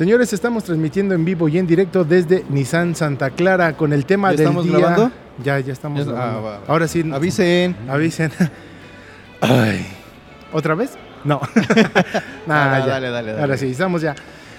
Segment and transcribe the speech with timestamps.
[0.00, 4.28] Señores, estamos transmitiendo en vivo y en directo desde Nissan Santa Clara con el tema
[4.30, 4.78] ¿Ya del estamos día.
[4.78, 5.10] grabando?
[5.44, 6.48] Ya, ya estamos Ya- grabando.
[6.48, 6.60] ah.
[6.68, 7.04] Ahora sí.
[7.12, 7.76] Avisen.
[7.86, 8.30] Avisen.
[9.42, 9.86] Ay.
[10.54, 10.92] ¿Otra vez?
[11.22, 11.38] No.
[12.46, 13.40] Nah, Ah, dale, dale, dale.
[13.42, 14.14] Ahora sí, estamos ya.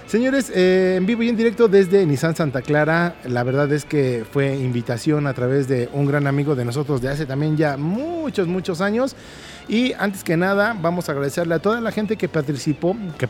[0.06, 4.24] Señores, eh, en vivo y en directo desde Nissan Santa Clara, la verdad es que
[4.32, 8.48] fue invitación a través de un gran amigo de nosotros de hace también ya muchos,
[8.48, 9.16] muchos años.
[9.68, 13.28] Y antes que nada, vamos a agradecerle a toda la gente que participó, que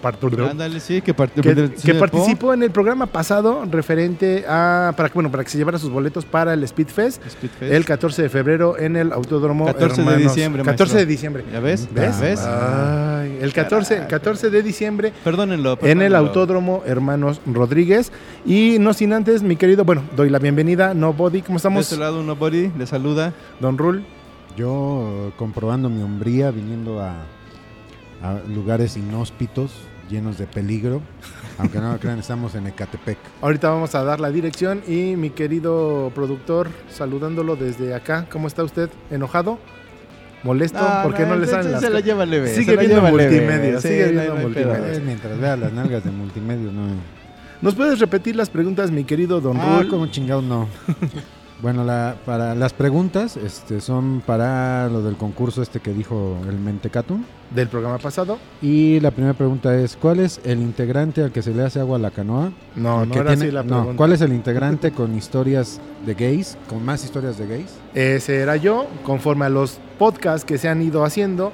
[0.49, 1.31] Ándale, sí, que, part-
[1.83, 5.77] que, participó en el programa pasado referente a, para, que- bueno, para que se llevara
[5.77, 7.71] sus boletos para el Speedfest Speedfest.
[7.73, 11.43] el 14 de febrero en el Autódromo 14 de Hermanos- diciembre, 14 de diciembre.
[11.51, 11.87] ¿Ya ves?
[11.93, 12.19] ¿Ves?
[12.19, 12.39] ¿Ves?
[12.41, 15.77] Ay, el 14, el 14 de diciembre Perdónenlo.
[15.81, 16.15] en el.
[16.15, 18.11] Autódromo Hermanos Rodríguez.
[18.45, 21.83] Y no sin antes, mi querido, bueno, doy la bienvenida, Nobody, ¿cómo De estamos?
[21.85, 23.33] este lado, Nobody le saluda.
[23.59, 24.03] Don Rul.
[24.57, 27.15] Yo comprobando mi hombría, viniendo a,
[28.21, 29.71] a lugares inhóspitos,
[30.09, 31.01] llenos de peligro.
[31.57, 33.17] Aunque no lo crean, estamos en Ecatepec.
[33.41, 38.25] Ahorita vamos a dar la dirección y mi querido productor, saludándolo desde acá.
[38.31, 38.89] ¿Cómo está usted?
[39.11, 39.59] ¿Enojado?
[40.43, 40.79] ¿Molesto?
[41.03, 42.05] ¿Por qué no, le salen se- las Se la cosas?
[42.05, 42.47] lleva leve.
[42.55, 44.99] Sigue viendo multimedia, Sí, sigue viendo multimedia.
[45.05, 46.87] mientras vea las nalgas de multimedia, no.
[47.61, 49.87] ¿Nos puedes repetir las preguntas, mi querido Don Ah, Rul?
[49.89, 50.67] como chingado no.
[51.61, 56.57] bueno, la, para las preguntas este, son para lo del concurso este que dijo el
[56.57, 57.23] Mentecatum.
[57.53, 58.37] Del programa pasado.
[58.61, 61.97] Y la primera pregunta es, ¿cuál es el integrante al que se le hace agua
[61.97, 62.51] a la canoa?
[62.75, 63.97] No, no Que era tiene- así la no, pregunta.
[63.97, 66.57] ¿Cuál es el integrante con historias de gays?
[66.69, 67.73] ¿Con más historias de gays?
[67.93, 71.51] Ese era yo, conforme a los podcasts que se han ido haciendo,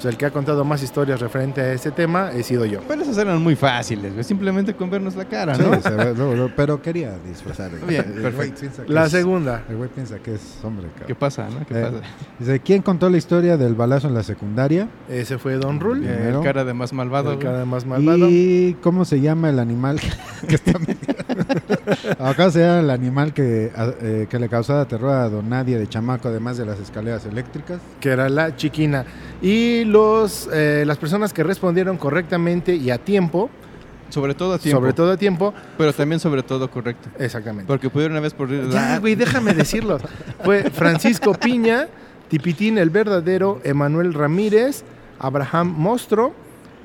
[0.00, 2.80] pues el que ha contado más historias referente a ese tema he sido yo.
[2.88, 6.14] Pero esas eran muy fáciles, simplemente con vernos la cara, Sí, ¿no?
[6.14, 7.70] luego, pero quería disfrazar.
[7.86, 8.66] Bien, El perfecto.
[8.88, 9.64] La es- segunda.
[9.68, 11.06] El güey piensa que es hombre, cabrón.
[11.06, 11.66] ¿Qué pasa, no?
[11.66, 11.96] ¿Qué Eh, pasa?
[12.38, 14.88] Dice, ¿quién contó la historia del balazo en la secundaria?
[15.08, 16.12] Ese fue Don Rul, Bien.
[16.34, 17.30] El cara de más malvado.
[17.32, 17.46] el güey.
[17.46, 18.26] cara más malvado.
[18.30, 20.00] ¿Y cómo se llama el animal
[20.48, 20.72] que está
[22.18, 26.28] Acá se llama el animal que, eh, que le causaba terror a Don de chamaco,
[26.28, 27.80] además de las escaleras eléctricas.
[28.00, 29.04] que era la chiquina.
[29.42, 33.50] Y los, eh, las personas que respondieron correctamente y a tiempo,
[34.08, 34.80] Sobre todo a tiempo.
[34.80, 37.08] sobre todo a tiempo, Pero también sobre todo correcto.
[37.18, 37.66] exactamente.
[37.66, 38.48] Porque pudieron una vez por...
[38.70, 39.98] Ya, güey, déjame decirlo.
[40.44, 41.86] Fue Francisco Piña,
[42.28, 44.84] Tipitín el Verdadero, Emanuel Ramírez,
[45.18, 46.32] Abraham Mostro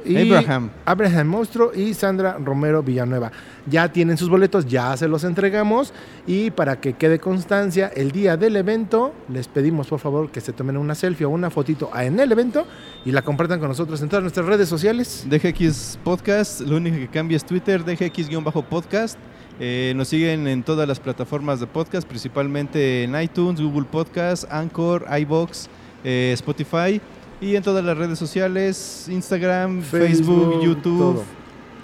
[0.06, 0.70] y Abraham.
[0.86, 3.32] Abraham Mostro y Sandra Romero Villanueva.
[3.66, 5.94] Ya tienen sus boletos, ya se los entregamos
[6.28, 10.54] y para que quede constancia, el día del evento les pedimos por favor que se
[10.54, 12.66] tomen una selfie o una fotito en el evento
[13.04, 15.26] y la compartan con nosotros en todas nuestras redes sociales.
[15.30, 19.18] DGX Podcast, lo único que cambia es Twitter, DGX-podcast.
[19.60, 25.06] Eh, nos siguen en todas las plataformas de podcast, principalmente en iTunes, Google Podcast, Anchor,
[25.10, 25.70] iBox,
[26.04, 27.02] eh, Spotify
[27.41, 31.23] y en todas las redes sociales, Instagram, Facebook, YouTube, todo.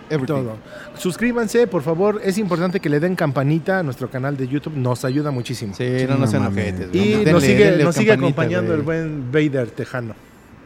[0.09, 0.34] everything.
[0.34, 0.57] Todo.
[0.97, 2.22] Suscríbanse, por favor.
[2.23, 4.73] Es importante que le den campanita a nuestro canal de YouTube.
[4.75, 5.73] Nos ayuda muchísimo.
[5.75, 6.89] Sí, no, no no sean ojetes.
[6.94, 10.16] Y nos sigue, nos acompañando el buen Vader Tejano.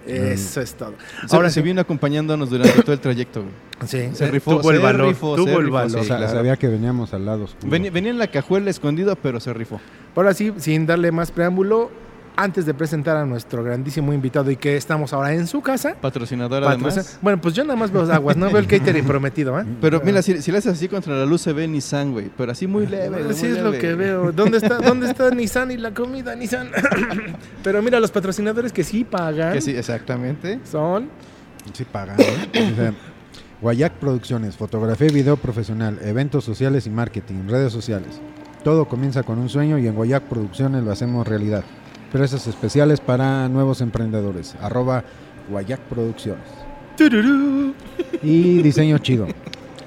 [0.08, 0.94] Eso es todo.
[1.28, 1.62] Se, Ahora se sí.
[1.64, 3.42] vino acompañando durante todo el trayecto.
[3.42, 3.52] güey.
[3.88, 5.08] Sí, Se rifó, tuvo el se valor.
[5.08, 6.02] rifó, tuvo se el rifó, valor.
[6.02, 6.30] sí, claro.
[6.30, 7.68] Sabía que veníamos al lado oscuro.
[7.72, 9.82] Venía, venía en la cajuela escondido, pero se rifó.
[10.16, 11.90] Ahora sí, sin darle más preámbulo,
[12.38, 15.96] antes de presentar a nuestro grandísimo invitado y que estamos ahora en su casa.
[16.02, 17.20] Patrocinador patrocin- además.
[17.22, 19.66] Bueno, pues yo nada más veo aguas, no veo el catering prometido, ¿eh?
[19.82, 22.30] Pero mira, si, si le haces así contra la luz se ve Nissan, güey.
[22.38, 23.24] Pero así muy leve.
[23.30, 24.32] Así muy es lo que veo.
[24.32, 26.70] ¿Dónde está, ¿Dónde está Nissan y la comida, Nissan?
[27.64, 30.60] Pero mira, los patrocinadores que sí pagan Que sí, exactamente.
[30.70, 31.10] son
[31.74, 32.16] Sí, pagan.
[32.20, 32.92] ¿eh?
[33.62, 38.20] Guayac Producciones, fotografía y video profesional, eventos sociales y marketing, redes sociales.
[38.64, 41.64] Todo comienza con un sueño y en Guayac Producciones lo hacemos realidad.
[42.12, 44.56] Precios especiales para nuevos emprendedores.
[44.62, 45.04] Arroba
[45.50, 46.48] Guayac Producciones.
[48.24, 49.28] Y diseño chido.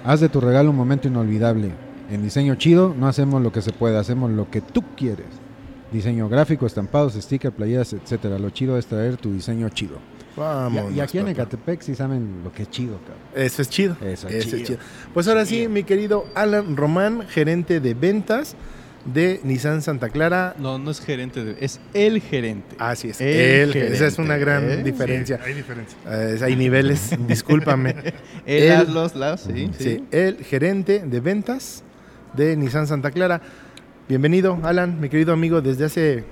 [0.04, 1.70] Haz de tu regalo un momento inolvidable.
[2.10, 5.26] En diseño chido no hacemos lo que se puede, hacemos lo que tú quieres.
[5.92, 8.38] Diseño gráfico, estampados, stickers, playeras, etcétera.
[8.38, 9.96] Lo chido es traer tu diseño chido.
[10.37, 10.92] Vamos.
[10.92, 13.19] y, y aquí en Ecatepec sí saben lo que es chido, cabrón.
[13.34, 13.96] Eso es chido.
[14.02, 14.78] Eso es chido.
[15.14, 18.54] Pues ahora sí, mi querido Alan Román, gerente de ventas
[19.12, 20.55] de Nissan Santa Clara.
[20.58, 22.76] No, no es gerente, de- es el gerente.
[22.78, 23.20] Así es.
[23.20, 24.82] El él, esa es gerente, una gran ¿eh?
[24.82, 25.40] diferencia.
[25.44, 25.96] hay diferencia.
[26.06, 27.94] Eh, hay niveles, discúlpame.
[28.46, 29.70] Él- las, los, sí.
[29.78, 31.82] Sí, el gerente de ventas
[32.34, 33.40] de Nissan Santa Clara.
[34.08, 36.25] Bienvenido, Alan, mi querido amigo, desde hace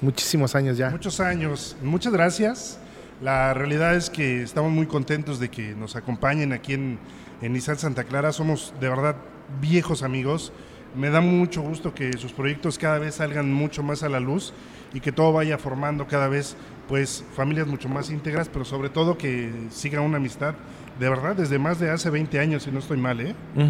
[0.00, 0.90] muchísimos años ya.
[0.90, 1.76] Muchos años.
[1.82, 2.78] Muchas gracias.
[3.20, 6.98] La realidad es que estamos muy contentos de que nos acompañen aquí en,
[7.40, 8.32] en Nissan Santa Clara.
[8.32, 9.16] Somos de verdad
[9.60, 10.52] viejos amigos.
[10.94, 14.52] Me da mucho gusto que sus proyectos cada vez salgan mucho más a la luz
[14.92, 16.56] y que todo vaya formando cada vez
[16.88, 20.54] pues familias mucho más íntegras, pero sobre todo que siga una amistad
[20.98, 23.34] de verdad, desde más de hace 20 años, si no estoy mal, ¿eh?
[23.54, 23.62] Sí,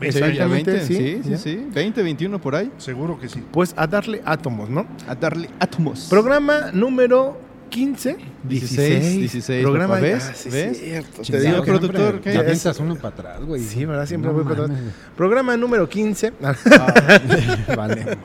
[0.00, 1.38] ya Exactamente, 20, sí, sí, ya.
[1.38, 2.70] sí, 20, 21 por ahí.
[2.78, 3.42] Seguro que sí.
[3.52, 4.86] Pues a darle átomos, ¿no?
[5.08, 6.06] A darle átomos.
[6.08, 7.38] Programa número
[7.68, 10.24] 15, 16, 16, Programa, ¿ves?
[10.30, 10.78] Ah, sí, ¿Ves?
[10.78, 12.32] cierto, te digo productor, ¿qué?
[12.32, 13.62] te avientas uno para atrás, güey.
[13.62, 14.06] Sí, ¿verdad?
[14.06, 14.78] Siempre No voy para atrás.
[15.16, 16.32] Programa número 15.
[17.76, 18.18] vale.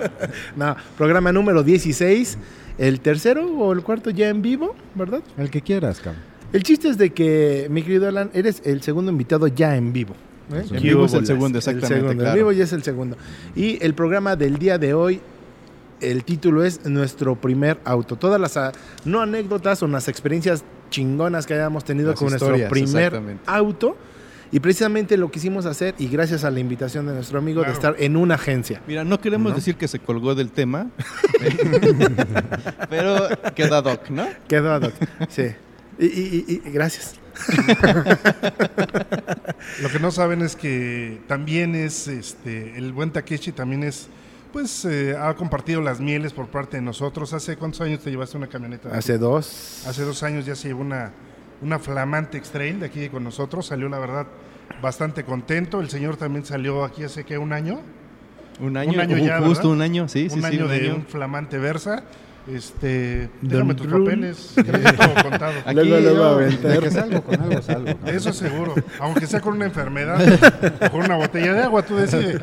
[0.55, 2.37] no, programa número 16.
[2.77, 5.21] El tercero o el cuarto ya en vivo, ¿verdad?
[5.37, 6.29] El que quieras, cabrón.
[6.51, 10.15] El chiste es de que, mi querido Alan, eres el segundo invitado ya en vivo.
[10.51, 10.63] ¿eh?
[10.63, 12.29] En ¿Qué vivo es el segundo, exactamente, El segundo, claro.
[12.31, 13.17] En vivo ya es el segundo.
[13.55, 15.21] Y el programa del día de hoy,
[16.01, 18.15] el título es Nuestro primer auto.
[18.15, 18.71] Todas las, ah,
[19.05, 23.97] no anécdotas o las experiencias chingonas que hayamos tenido Las con nuestro primer auto.
[24.51, 27.95] Y precisamente lo quisimos hacer, y gracias a la invitación de nuestro amigo, de estar
[27.99, 28.81] en una agencia.
[28.87, 29.55] Mira, no queremos ¿No?
[29.55, 30.87] decir que se colgó del tema,
[32.89, 34.27] pero queda doc, ¿no?
[34.47, 34.93] Quedó ad hoc.
[35.29, 35.43] Sí.
[35.99, 37.13] Y, y- y- y gracias.
[39.81, 44.07] Lo que no saben es que también es, este, el buen Takeshi también es,
[44.51, 47.33] pues, eh, ha compartido las mieles por parte de nosotros.
[47.33, 48.89] ¿Hace cuántos años te llevaste una camioneta?
[48.95, 49.83] Hace dos.
[49.87, 51.11] Hace dos años ya se llevó una,
[51.61, 53.67] una flamante X-Trail de aquí con nosotros.
[53.67, 54.27] Salió, la verdad,
[54.81, 55.81] bastante contento.
[55.81, 57.37] El señor también salió aquí hace, ¿qué?
[57.37, 57.79] ¿Un año?
[58.59, 59.75] Un año, Un año ya, justo ¿verdad?
[59.75, 60.95] un año, sí, sí, un sí, año un de año.
[60.95, 62.03] un flamante Versa.
[62.47, 65.53] Este, déjame tus papeles, que todo contado.
[65.65, 66.71] Aquí Luego, luego aventar.
[66.71, 67.99] De que salgo con algo, salgo.
[68.07, 70.19] Eso seguro, aunque sea con una enfermedad
[70.81, 72.41] o con una botella de agua, tú decides,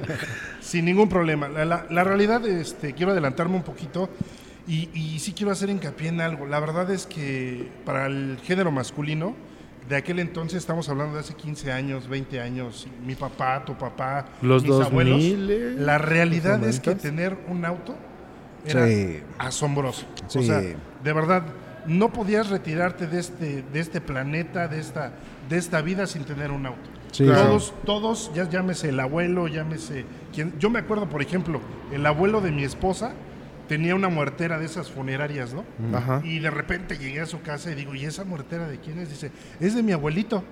[0.66, 1.48] sin ningún problema.
[1.48, 4.08] La, la- la realidad, este, quiero adelantarme un poquito
[4.66, 6.46] y, y sí quiero hacer hincapié en algo.
[6.46, 9.34] La verdad es que para el género masculino,
[9.88, 14.24] de aquel entonces, estamos hablando de hace 15 años, 20 años, mi papá, tu papá,
[14.42, 14.86] Los mis 2000,
[15.44, 17.00] abuelos, la realidad es que 90s.
[17.00, 17.94] tener un auto
[18.64, 19.20] era Sí.
[19.38, 20.04] asombroso.
[20.26, 20.40] Sí.
[20.40, 21.44] O sea, de verdad,
[21.86, 25.12] no podías retirarte de este, de este planeta, de esta,
[25.48, 26.90] de esta vida sin tener un auto.
[27.16, 30.04] Sí, todos, todos, ya llámese el abuelo, llámese
[30.34, 30.58] quien.
[30.58, 33.14] Yo me acuerdo, por ejemplo, el abuelo de mi esposa
[33.68, 35.64] tenía una muertera de esas funerarias, ¿no?
[35.96, 36.20] Ajá.
[36.24, 39.08] Y de repente llegué a su casa y digo, ¿y esa muertera de quién es?
[39.08, 39.30] Dice,
[39.60, 40.44] es de mi abuelito.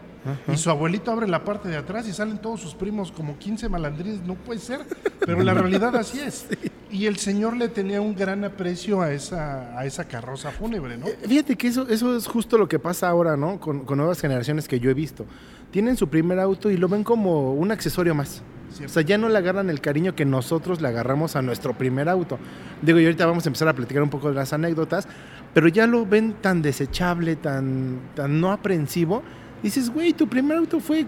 [0.52, 3.68] Y su abuelito abre la parte de atrás y salen todos sus primos como 15
[3.68, 4.22] malandrines.
[4.22, 4.80] No puede ser,
[5.20, 6.46] pero la realidad así es.
[6.90, 11.06] Y el señor le tenía un gran aprecio a esa, a esa carroza fúnebre, ¿no?
[11.06, 13.58] Eh, Fíjate que eso, eso es justo lo que pasa ahora, ¿no?
[13.58, 15.26] Con, con nuevas generaciones que yo he visto.
[15.70, 18.42] Tienen su primer auto y lo ven como un accesorio más.
[18.84, 22.08] O sea, ya no le agarran el cariño que nosotros le agarramos a nuestro primer
[22.08, 22.38] auto.
[22.82, 25.06] Digo, y ahorita vamos a empezar a platicar un poco de las anécdotas,
[25.52, 29.22] pero ya lo ven tan desechable, tan, tan no aprensivo.
[29.64, 31.06] Dices, güey, tu primer auto fue.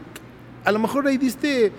[0.65, 1.71] A lo mejor ahí diste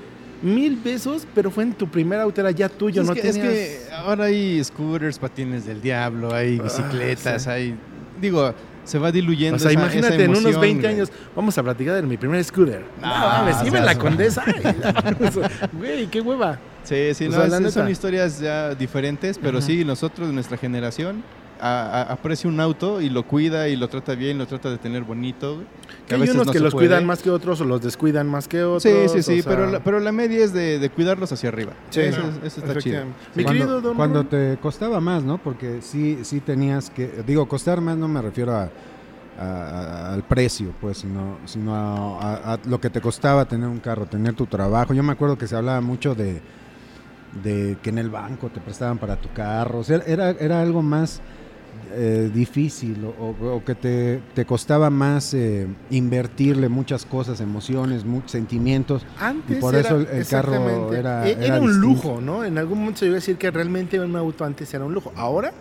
[0.41, 3.45] mil pesos, pero fue en tu primer auto, era ya tuyo, es, no que, tenías.
[3.47, 7.49] es que ahora hay scooters, patines del diablo, hay bicicletas, sí.
[7.49, 7.75] hay...
[8.21, 8.53] Digo,
[8.85, 10.93] se va diluyendo O sea, esa- imagínate esa en unos emoción, 20 güey.
[10.95, 12.81] años, vamos a platicar de mi primer scooter.
[13.01, 14.43] No, Ah, mames, o iba sea, en la condesa.
[15.73, 16.59] Güey, qué hueva.
[16.83, 20.57] Sí, sí, O no, sea, es- la son historias ya diferentes, pero sí, nosotros nuestra
[20.57, 21.23] generación
[21.59, 24.77] a- a- aprecia un auto y lo cuida y lo trata bien, lo trata de
[24.77, 25.55] tener bonito.
[25.55, 25.67] güey,
[26.07, 26.87] Que a hay veces unos no que los puede.
[26.87, 28.83] cuidan más que otros o los descuidan más que otros.
[28.83, 31.73] Sí, sí, sí, sea, pero, la, pero la media es de, de cuidarlos hacia arriba.
[31.89, 33.03] Sí, eso, no, eso está chido.
[33.35, 35.37] Mi cuando, querido Don cuando te costaba más, ¿no?
[35.37, 38.69] Porque sí, sí tenías que, digo, costar más no me refiero a,
[39.39, 43.67] a- a- al precio, pues, sino, sino a, a- a lo que te costaba tener
[43.67, 44.93] un carro, tener tu trabajo.
[44.93, 46.41] Yo me acuerdo que se hablaba mucho de,
[47.43, 50.81] de que en el banco te prestaban para tu carro, o sea, era, era algo
[50.81, 51.21] más
[51.91, 58.05] eh, difícil o, o- o que te, te costaba más eh, invertirle muchas cosas, emociones,
[58.05, 59.05] muchos sentimientos.
[59.19, 61.87] antes y por era- eso el- el carro exactamente, era- e- era un distinto.
[61.87, 62.43] lujo, ¿no?
[62.43, 65.11] En algún momento se iba a decir que realmente un auto antes era un lujo.
[65.15, 65.51] Ahora,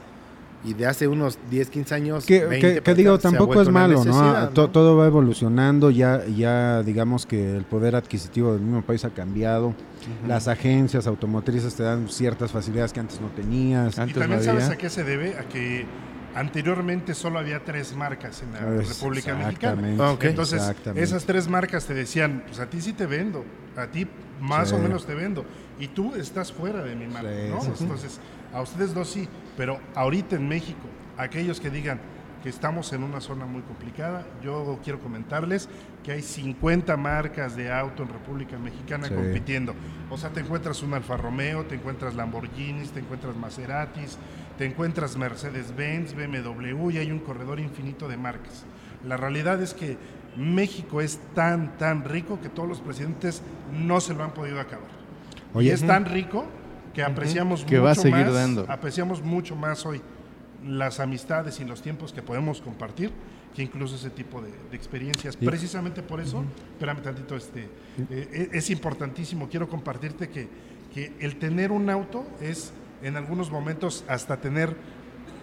[0.65, 2.27] y de hace unos 10, 15 años.
[2.27, 4.49] Que, 20 que- que para digo, tampoco es malo, ¿no?
[4.51, 9.75] Todo va evolucionando, ya, ya digamos que el poder adquisitivo del mismo país ha cambiado.
[10.27, 13.95] Las agencias automotrices te dan ciertas facilidades que antes no tenías.
[13.95, 15.85] Y también no sabes a qué se debe, a que
[16.37, 19.83] anteriormente solo había tres marcas en la Es- República Mexicana.
[19.99, 20.17] Ah.
[20.21, 20.63] Entonces,
[20.95, 23.45] esas tres marcas te decían, pues a ti sí te vendo,
[23.77, 24.07] a ti
[24.41, 24.75] más Sí.
[24.75, 25.45] o menos te vendo,
[25.81, 27.61] y tú estás fuera de mi marca, Sí, ¿no?
[27.63, 27.71] sí.
[27.85, 28.21] Entonces,
[28.53, 32.01] a ustedes dos sí, pero ahorita en México, aquellos que digan
[32.43, 35.69] que estamos en una zona muy complicada, yo quiero comentarles
[36.05, 39.75] que hay 50 marcas de auto en República Mexicana compitiendo.
[40.11, 44.19] O sea, te encuentras un Alfa Romeo, te encuentras Lamborghinis, te encuentras Maseratis,
[44.59, 48.65] te encuentras Mercedes-Benz, BMW y hay un corredor infinito de marcas.
[49.05, 49.97] La realidad es que
[50.37, 54.89] México es tan, tan rico que todos los presidentes no se lo han podido acabar.
[55.55, 56.47] Oye, y es tan rico
[56.95, 58.67] que apreciamos Que mucho va a seguir más, dando.
[58.69, 60.01] apreciamos mucho más hoy
[60.67, 63.13] las amistades y los tiempos que podemos compartir
[63.55, 65.37] que incluso ese tipo de, de experiencias.
[65.37, 67.69] Precisamente por eso, espérame tantito, este,
[68.11, 70.49] eh, es importantísimo, quiero compartirte que,
[70.93, 72.73] que el tener un auto es
[73.07, 74.75] en algunos momentos hasta tener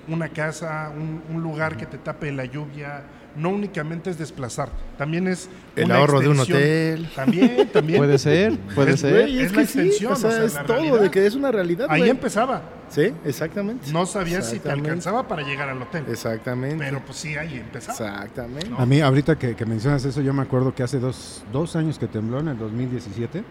[0.08, 3.04] una casa, un, un lugar que te tape la lluvia,
[3.38, 7.10] no únicamente es desplazarte, también es El una ahorro de un hotel.
[7.16, 7.98] También, también.
[8.00, 9.30] Puede ser, puede Es- ser.
[9.30, 11.00] Es, Es que la sí, extensión, o sea, o sea, es la todo, realidad.
[11.02, 12.62] de que es una realidad, Ahí empezaba.
[12.90, 13.92] Sí, exactamente.
[13.92, 16.04] No sabías si te alcanzaba para llegar al hotel.
[16.10, 16.78] Exactamente.
[16.84, 17.94] Pero pues sí, ahí empezaba.
[17.94, 18.70] Exactamente.
[18.70, 18.78] No.
[18.78, 21.98] A mí, ahorita que, que mencionas eso, yo me acuerdo que hace dos, dos años
[21.98, 23.44] que tembló, en el 2017.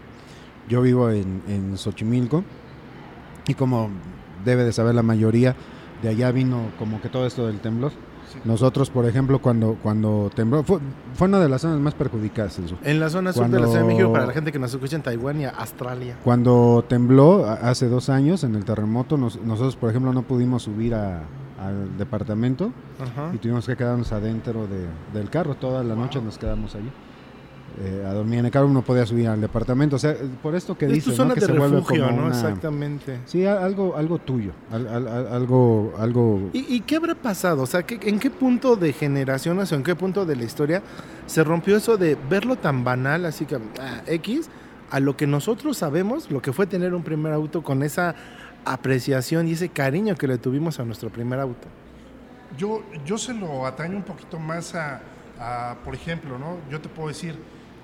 [0.69, 2.45] Yo vivo en, en Xochimilco
[3.47, 3.89] y como
[4.45, 5.55] debe de saber la mayoría,
[6.01, 7.91] de allá vino como que todo esto del temblor.
[8.31, 8.39] Sí.
[8.45, 10.79] Nosotros, por ejemplo, cuando, cuando tembló, fue,
[11.13, 12.59] fue una de las zonas más perjudicadas.
[12.83, 14.95] En la zona sur de la Ciudad de México, para la gente que nos escucha
[14.95, 16.17] en Taiwán y Australia.
[16.23, 20.95] Cuando tembló hace dos años en el terremoto, nos- nosotros, por ejemplo, no pudimos subir
[20.95, 21.21] a-
[21.61, 23.29] al departamento Ajá.
[23.33, 25.55] y tuvimos que quedarnos adentro de- del carro.
[25.55, 26.25] Toda la noche Wow.
[26.25, 26.89] nos quedamos allí.
[27.81, 29.95] Eh, a dormir en el carro, no podía subir al departamento.
[29.95, 31.33] O sea, por esto que Es dice, tu zona ¿no?
[31.35, 32.25] que de se vuelve como ¿no?
[32.25, 33.19] una- Exactamente.
[33.25, 36.49] Sí, algo, algo tuyo, al- al- al- algo, algo.
[36.53, 37.63] ¿Y, y qué habrá pasado?
[37.63, 40.81] O sea, ¿qué- ¿en qué punto de generaciones o en qué punto de la historia
[41.25, 44.49] se rompió eso de verlo tan banal, así que ah, X,
[44.91, 48.13] a lo que nosotros sabemos, lo que fue tener un primer auto con esa
[48.65, 51.67] apreciación y ese cariño que le tuvimos a nuestro primer auto?
[52.57, 55.01] Yo, yo se lo ataño un poquito más a,
[55.39, 56.57] a, por ejemplo, ¿no?
[56.69, 57.35] Yo te puedo decir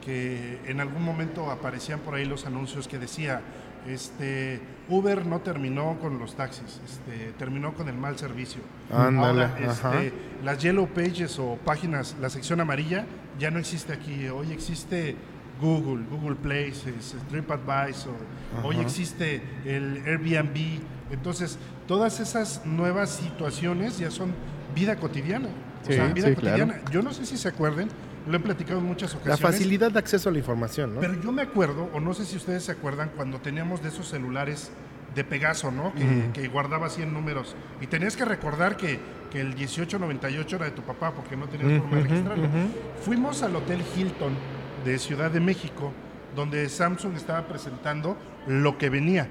[0.10, 3.42] que en algún momento aparecían por ahí los anuncios que decía,
[3.88, 8.62] este, Uber no terminó con los taxis, este, terminó con el mal servicio.
[8.92, 10.14] Ándale, Ahora, este,
[10.44, 13.06] las Yellow Pages o páginas, la sección amarilla,
[13.38, 14.28] ya no existe aquí.
[14.30, 15.16] Hoy existe
[15.62, 18.16] Google, Google Places, TripAdvisor,
[18.64, 18.84] hoy Ajá.
[18.84, 20.80] existe el Airbnb.
[21.12, 24.34] Entonces, todas esas nuevas situaciones ya son
[24.74, 25.50] vida cotidiana.
[25.84, 26.82] O Sí, sea, vida sí, cotidiana.
[26.92, 27.88] Yo no sé si se acuerden,
[28.30, 29.42] lo he platicado en muchas La ocasiones.
[29.42, 31.02] facilidad de acceso a la información, ¿no?
[31.02, 34.08] Pero yo me acuerdo, o no sé si ustedes se acuerdan, cuando teníamos de esos
[34.08, 34.72] celulares
[35.16, 35.94] de Pegaso, ¿no?
[35.96, 37.56] Que, que guardaba 100 números.
[37.82, 39.00] Y tenías que recordar que,
[39.32, 42.48] que el 1898 era de tu papá porque no tenías forma de registrarlo.
[43.04, 44.34] Fuimos al Hotel Hilton
[44.86, 45.92] de Ciudad de México,
[46.36, 48.16] donde Samsung estaba presentando
[48.48, 49.28] lo que venía.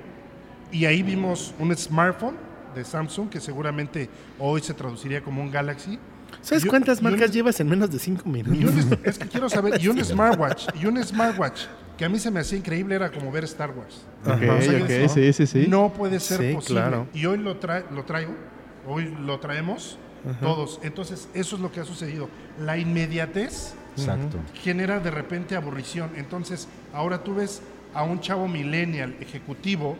[0.72, 2.36] Y ahí vimos un smartphone
[2.74, 5.98] de Samsung, que seguramente hoy se traduciría como un Galaxy.
[6.42, 8.74] ¿Sabes Yo- cuántas y un- marcas llevas en menos de cinco y minutos?
[8.84, 11.62] un- es que quiero saber, y un smartwatch, y un smartwatch,
[11.96, 14.02] que a mí se me hacía increíble, era como ver Star Wars.
[14.24, 14.54] Ok, Ajá.
[14.54, 15.66] O sea, yo ok, decía, sí, sí, sí.
[15.68, 16.80] No puede ser Sí, posible.
[16.80, 17.06] claro.
[17.12, 18.34] Y hoy lo, tra- lo traigo,
[18.86, 19.98] hoy lo traemos
[20.40, 20.78] todos.
[20.82, 22.28] Entonces, eso es lo que ha sucedido.
[22.60, 24.38] La inmediatez Exacto.
[24.62, 26.10] genera de repente aburrición.
[26.16, 27.62] Entonces, ahora tú ves
[27.94, 29.96] a un chavo millennial ejecutivo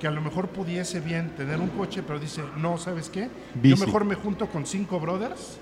[0.00, 3.24] que a lo mejor pudiese bien tener un coche, pero dice, no, ¿sabes qué?
[3.24, 3.84] Yo Bici.
[3.86, 5.58] mejor me junto con cinco brothers,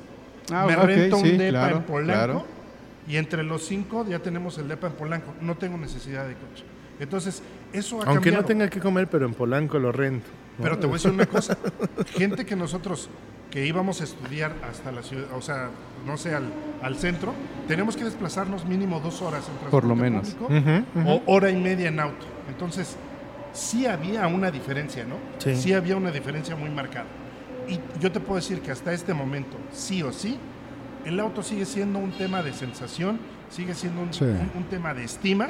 [0.53, 2.45] Ah, me rento sí, un depa claro, en Polanco claro.
[3.09, 5.33] y entre los cinco ya tenemos el depa en Polanco.
[5.41, 6.65] No tengo necesidad de coche.
[7.01, 8.45] Entonces, eso ha Aunque no cambiado.
[8.45, 10.27] tenga que comer, pero en Polanco lo rento.
[10.59, 10.63] ¿no?
[10.65, 11.57] Pero te voy a decir una cosa.
[12.13, 13.09] Gente que nosotros
[13.51, 15.71] que íbamos a estudiar hasta la ciudad, o sea,
[16.07, 16.45] no sé, al,
[16.83, 17.33] al centro,
[17.69, 20.31] tenemos que desplazarnos mínimo dos horas en transporte Por lo menos.
[20.31, 22.27] público o hora y media en auto.
[22.49, 22.97] Entonces,
[23.53, 25.17] sí había una diferencia, ¿no?
[25.39, 25.73] Sí.
[25.73, 27.07] había una diferencia muy marcada.
[27.69, 30.37] Y yo te puedo decir que hasta este momento, sí o sí,
[31.05, 33.19] el auto sigue siendo un tema de sensación,
[33.51, 34.25] sigue siendo un, Sí.
[34.25, 35.49] un- un tema de estima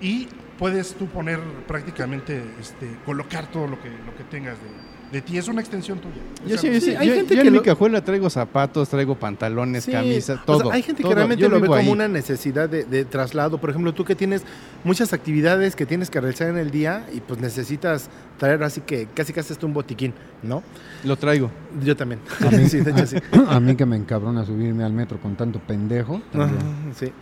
[0.00, 4.68] y puedes tú poner prácticamente, este, colocar todo lo que, lo que tengas de,
[5.12, 5.38] de ti.
[5.38, 6.14] Es una extensión tuya.
[6.46, 9.92] Yo sí, hay yo- gente yo que en mi cajuela traigo zapatos, traigo pantalones, Sí,
[9.92, 10.60] camisas, o todo.
[10.64, 11.10] sea, hay gente todo.
[11.10, 11.88] que realmente Yo lo ve como ahí.
[11.88, 13.58] una necesidad de, de traslado.
[13.58, 14.42] Por ejemplo, tú que tienes
[14.84, 19.06] muchas actividades que tienes que realizar en el día y pues necesitas traer así que
[19.14, 20.62] casi casi hasta un botiquín, ¿no?
[21.04, 21.50] Lo traigo.
[21.82, 22.20] Yo también.
[22.46, 23.16] A mí, sí, de hecho sí.
[23.48, 26.20] a mí que me encabrona subirme al metro con tanto pendejo.
[26.32, 26.58] también.
[26.60, 27.12] Ajá, sí.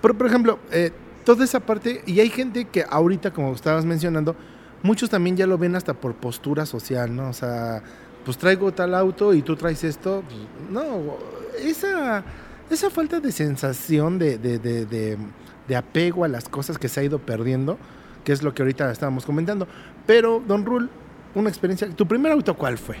[0.00, 0.90] Pero, por ejemplo, eh,
[1.24, 4.36] toda esa parte, y hay gente que ahorita, como estabas mencionando,
[4.84, 7.28] muchos también ya lo ven hasta por postura social, ¿no?
[7.30, 7.82] O sea,
[8.24, 10.22] pues traigo tal auto y tú traes esto.
[10.28, 10.38] pues,
[10.70, 11.16] no,
[11.60, 12.22] esa,
[12.70, 15.18] esa falta de sensación de, de, de, de-
[15.66, 17.78] de apego a las cosas que se ha ido perdiendo,
[18.22, 19.66] que es lo que ahorita estábamos comentando.
[20.06, 20.90] Pero, Don Rul,
[21.34, 21.88] una experiencia.
[21.88, 22.96] ¿Tu primer auto cuál fue?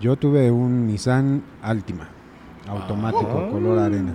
[0.00, 2.08] Yo tuve un Nissan Altima,
[2.66, 3.50] automático, Ah.
[3.52, 4.14] color arena.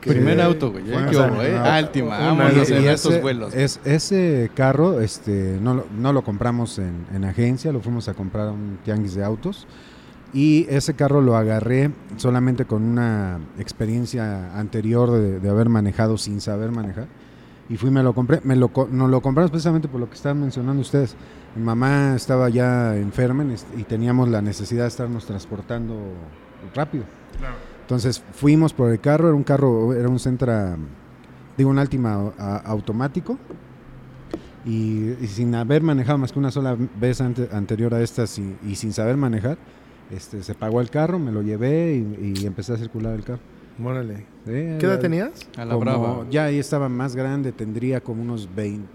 [0.00, 0.84] Primer auto, güey.
[0.84, 1.04] Fue- ¿eh?
[1.04, 1.56] o ¿Qué sea, hubo, eh?
[1.58, 3.54] ah, Altima, una- vámonos Y en ese- estos vuelos.
[3.54, 8.14] es- ese carro este, no, lo- no lo compramos en, en agencia, lo fuimos a
[8.14, 9.66] comprar a un tianguis de autos.
[10.34, 16.40] Y ese carro lo agarré solamente con una experiencia anterior de, de haber manejado sin
[16.40, 17.06] saber manejar.
[17.68, 18.40] Y fui y me lo compré.
[18.44, 21.16] Me lo, co- nos lo compramos precisamente por lo que estaban mencionando ustedes.
[21.54, 23.44] Mi mamá estaba ya enferma
[23.76, 25.94] y teníamos la necesidad de estarnos transportando
[26.74, 27.04] rápido.
[27.38, 27.56] Claro.
[27.92, 30.78] Entonces fuimos por el carro, era un carro, era un Centra,
[31.58, 33.36] digo, un Altima a- automático.
[34.64, 38.56] Y, y sin haber manejado más que una sola vez ante- anterior a estas y,
[38.66, 39.58] y sin saber manejar,
[40.10, 43.40] este, se pagó el carro, me lo llevé y, y empecé a circular el carro.
[43.84, 44.24] Órale.
[44.46, 45.32] Eh, ¿Qué edad tenías?
[45.58, 46.26] A la como- brava.
[46.30, 48.88] Ya ahí estaba más grande, tendría como unos 20,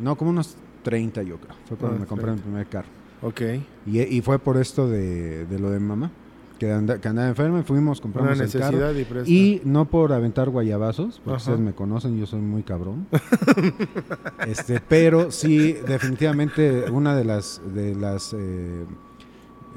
[0.00, 1.56] no, como unos 30 yo creo.
[1.66, 2.42] Fue cuando Ah, me compré 30.
[2.46, 2.88] mi primer carro.
[3.22, 3.40] Ok.
[3.86, 6.12] Y, y fue por esto de, de lo de mamá,
[6.60, 8.76] que, anda- que andaba enferma y fuimos, Una compramos el carro.
[8.78, 9.28] necesidad y presta.
[9.30, 11.38] Y no por aventar guayabazos, porque Ajá.
[11.38, 13.06] ustedes me conocen, yo soy muy cabrón.
[14.46, 18.84] este, pero sí, definitivamente una de las de las eh,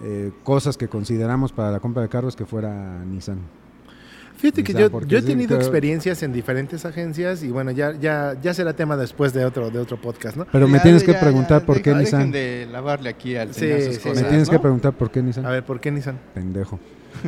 [0.04, 3.40] eh, cosas que consideramos para la compra de carro es que fuera Nissan.
[4.44, 7.94] Fíjate que O sea, yo, yo he tenido experiencias en diferentes agencias y bueno, ya,
[7.98, 10.46] ya, ya será tema después de otro, de otro podcast, ¿no?
[10.52, 12.32] Pero me Ya, tienes que preguntar ya, por qué deja- Nissan.
[12.32, 14.10] Dejen de lavarle aquí al Sí, señor sus sí.
[14.10, 14.52] Me tienes ¿no?
[14.52, 15.46] que preguntar por qué Nissan.
[15.46, 16.20] A ver, ¿por qué Nissan?
[16.34, 16.78] Pendejo.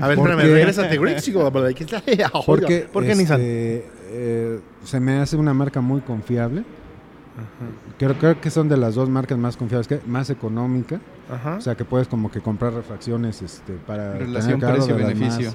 [0.01, 1.50] A ver, ¿Por espérame, regrésate, güey, chico,
[2.45, 3.39] Porque ¿Por qué este, Nissan?
[3.41, 6.63] eh, se me hace una marca muy confiable.
[7.98, 11.00] Creo, creo que son de las dos marcas más confiables, que más económica.
[11.32, 11.56] Ajá.
[11.56, 15.54] O sea, que puedes como que comprar refacciones este, para Relación precio-beneficio.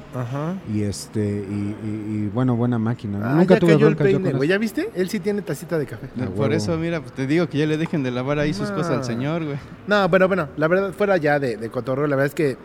[0.73, 3.21] Y este y, y- y, bueno, buena máquina.
[3.23, 4.49] Ah, Nunca ya tuve cayó el peine, con güey.
[4.49, 4.91] ¿Ya viste?
[4.95, 6.09] Él sí tiene tacita de café.
[6.17, 6.55] Ah, Por huevo.
[6.55, 9.05] eso, mira, pues te digo que ya le dejen de lavar ahí sus cosas al
[9.05, 9.57] señor, güey.
[9.87, 12.57] No, bueno, bueno, la verdad, fuera ya de, de cotorreo, la verdad es que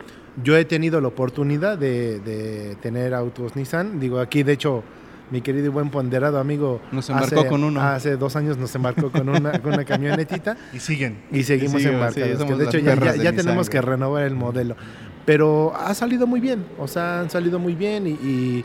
[0.42, 4.00] yo he tenido la oportunidad de, de tener autos Nissan.
[4.00, 4.82] Digo, aquí, de hecho,
[5.30, 6.80] mi querido y buen ponderado amigo.
[6.92, 7.80] Nos embarcó con uno.
[7.80, 11.18] Hace dos años nos embarcó con una, con una camionetita Y siguen.
[11.32, 12.38] y seguimos Y embarcados.
[12.40, 13.90] sí, que de hecho, ya, ya- ya tenemos que güey.
[13.90, 14.76] renovar el modelo.
[15.24, 18.64] Pero ha salido muy bien, o sea, han salido muy bien y, y-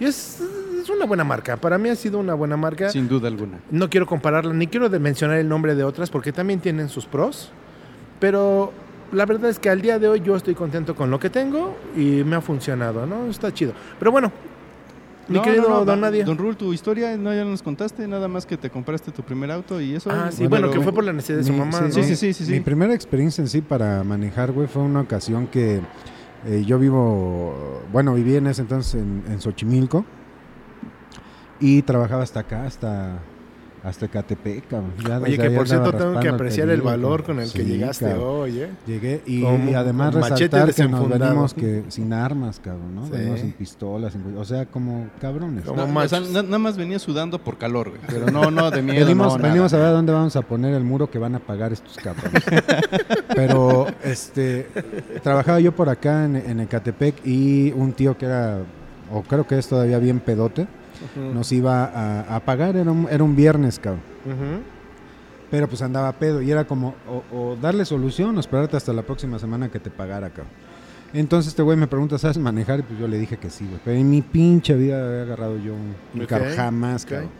[0.00, 0.40] y es,
[0.82, 1.58] es una buena marca.
[1.58, 2.88] Para mí ha sido una buena marca.
[2.88, 3.58] Sin duda alguna.
[3.70, 7.52] No quiero compararla, ni quiero mencionar el nombre de otras porque también tienen sus pros.
[8.18, 8.72] Pero
[9.12, 11.76] la verdad es que al día de hoy yo estoy contento con lo que tengo
[11.96, 13.26] y me ha funcionado, ¿no?
[13.26, 13.72] Está chido.
[13.98, 14.32] Pero bueno,
[15.30, 16.24] mi No, querido no, no, Don Nadia.
[16.24, 19.50] Don Rul, tu historia, no, ya nos contaste, nada más que te compraste tu primer
[19.50, 20.10] auto y eso.
[20.12, 21.90] Ah, sí, Bueno, bueno, que fue por la necesidad de su Mi- mamá, sí, ¿no?
[21.92, 22.44] Sí, sí, sí, sí.
[22.46, 22.52] sí.
[22.52, 25.80] Mi primera experiencia en sí para manejar, güey, fue una ocasión que
[26.46, 30.04] eh, yo vivo, bueno, viví en ese entonces en, en Xochimilco
[31.60, 33.18] y trabajaba hasta acá, hasta
[33.82, 34.92] hasta Catepec, cabrón.
[35.08, 38.24] Ya Oye, que por cierto tengo que apreciar el valor con el que llegaste cabrón.
[38.26, 38.70] hoy, ¿eh?
[38.86, 43.04] Llegué y, además resaltar que nos venimos que sin armas, cabrón, ¿no?
[43.06, 43.12] Sí.
[43.12, 45.64] Venimos sin pistolas, sin- o sea, como cabrones.
[45.64, 46.30] Como No, o sea, machos.
[46.30, 48.02] na- nada más venía sudando por calor, güey.
[48.06, 49.06] Pero no, no, de miedo.
[49.06, 51.72] venimos, no, venimos a ver dónde vamos a poner el muro que van a pagar
[51.72, 52.42] estos cabrones.
[53.34, 54.66] Pero este
[55.22, 58.58] trabajaba yo por acá en, en Ecatepec y un tío que era,
[59.12, 60.66] o creo que es todavía bien pedote,
[61.16, 64.02] Nos iba a, a pagar, era un, era un viernes, cabrón.
[65.50, 69.02] Pero pues andaba pedo y era como o, o darle solución o esperarte hasta la
[69.02, 70.52] próxima semana que te pagara, cabrón.
[71.12, 72.78] Entonces este güey me pregunta, ¿sabes manejar?
[72.78, 73.80] Y pues yo le dije que sí, güey.
[73.84, 77.10] Pero en mi pinche vida había agarrado yo un, carro, jamás, ok.
[77.10, 77.30] cabrón.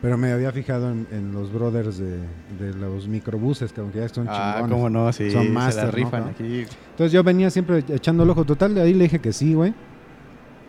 [0.00, 2.18] Pero me había fijado en, en los brothers de,
[2.60, 4.76] de los microbuses, cabrón, que ya son Ah, chingones.
[4.76, 5.28] cómo no, sí.
[5.32, 6.64] Son se master, la ¿no, rifan aquí.
[6.92, 9.74] Entonces yo venía siempre echando el ojo total, de ahí le dije que sí, güey.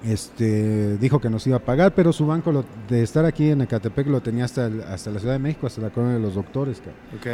[0.03, 3.61] Este, dijo que nos iba a pagar, pero su banco lo- de estar aquí en
[3.61, 6.35] Ecatepec lo tenía hasta, el- hasta la Ciudad de México, hasta la colonia de los
[6.35, 6.81] doctores.
[7.17, 7.27] Ok.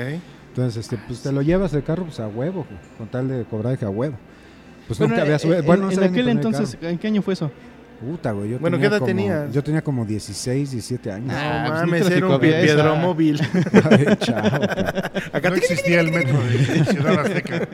[0.50, 2.66] Entonces, este, pues te lo llevas de carro, pues a huevo,
[2.98, 4.16] con tal de cobrar a huevo.
[4.88, 5.60] Pues Bueno, nunca había eh, subido.
[5.60, 7.52] eh, Bueno, no en, aquel el entonces, ¿en qué año fue eso?
[8.00, 8.50] Puta, güey.
[8.52, 9.52] Yo Bueno, tenía ¿qué edad como- tenías?
[9.54, 11.34] Yo tenía como 16, 17 años.
[11.36, 13.40] Ah, no pues mames, era un piedromóvil.
[14.20, 14.38] Chao.
[15.34, 17.58] Acá No existía el metro de Ciudad Azteca.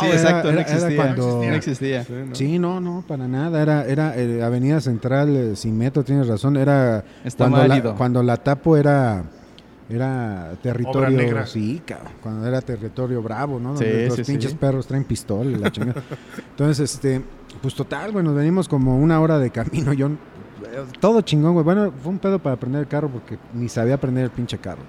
[0.00, 0.96] sí, era- exacto, no era- era existía.
[0.96, 2.06] cuando- No existía.
[2.32, 3.62] Sí, no, no, para nada.
[3.62, 6.56] Era, era eh, Avenida Central, eh, sin metro, tienes razón.
[6.56, 9.22] Era Estaba cuando la, cuando la tapo era
[9.88, 11.46] era territorio, negra.
[11.46, 13.76] sí, cabrón, cuando era territorio bravo, ¿no?
[13.76, 14.32] Sí, Donde los sí, sí.
[14.32, 16.00] pinches perros traen pistola y la chingada.
[16.50, 17.20] Entonces, este,
[17.62, 19.92] pues total, güey, nos venimos como una hora de camino.
[19.92, 20.10] Yo,
[21.00, 21.64] todo chingón, güey.
[21.64, 24.82] Bueno, fue un pedo para prender el carro porque ni sabía prender el pinche carro.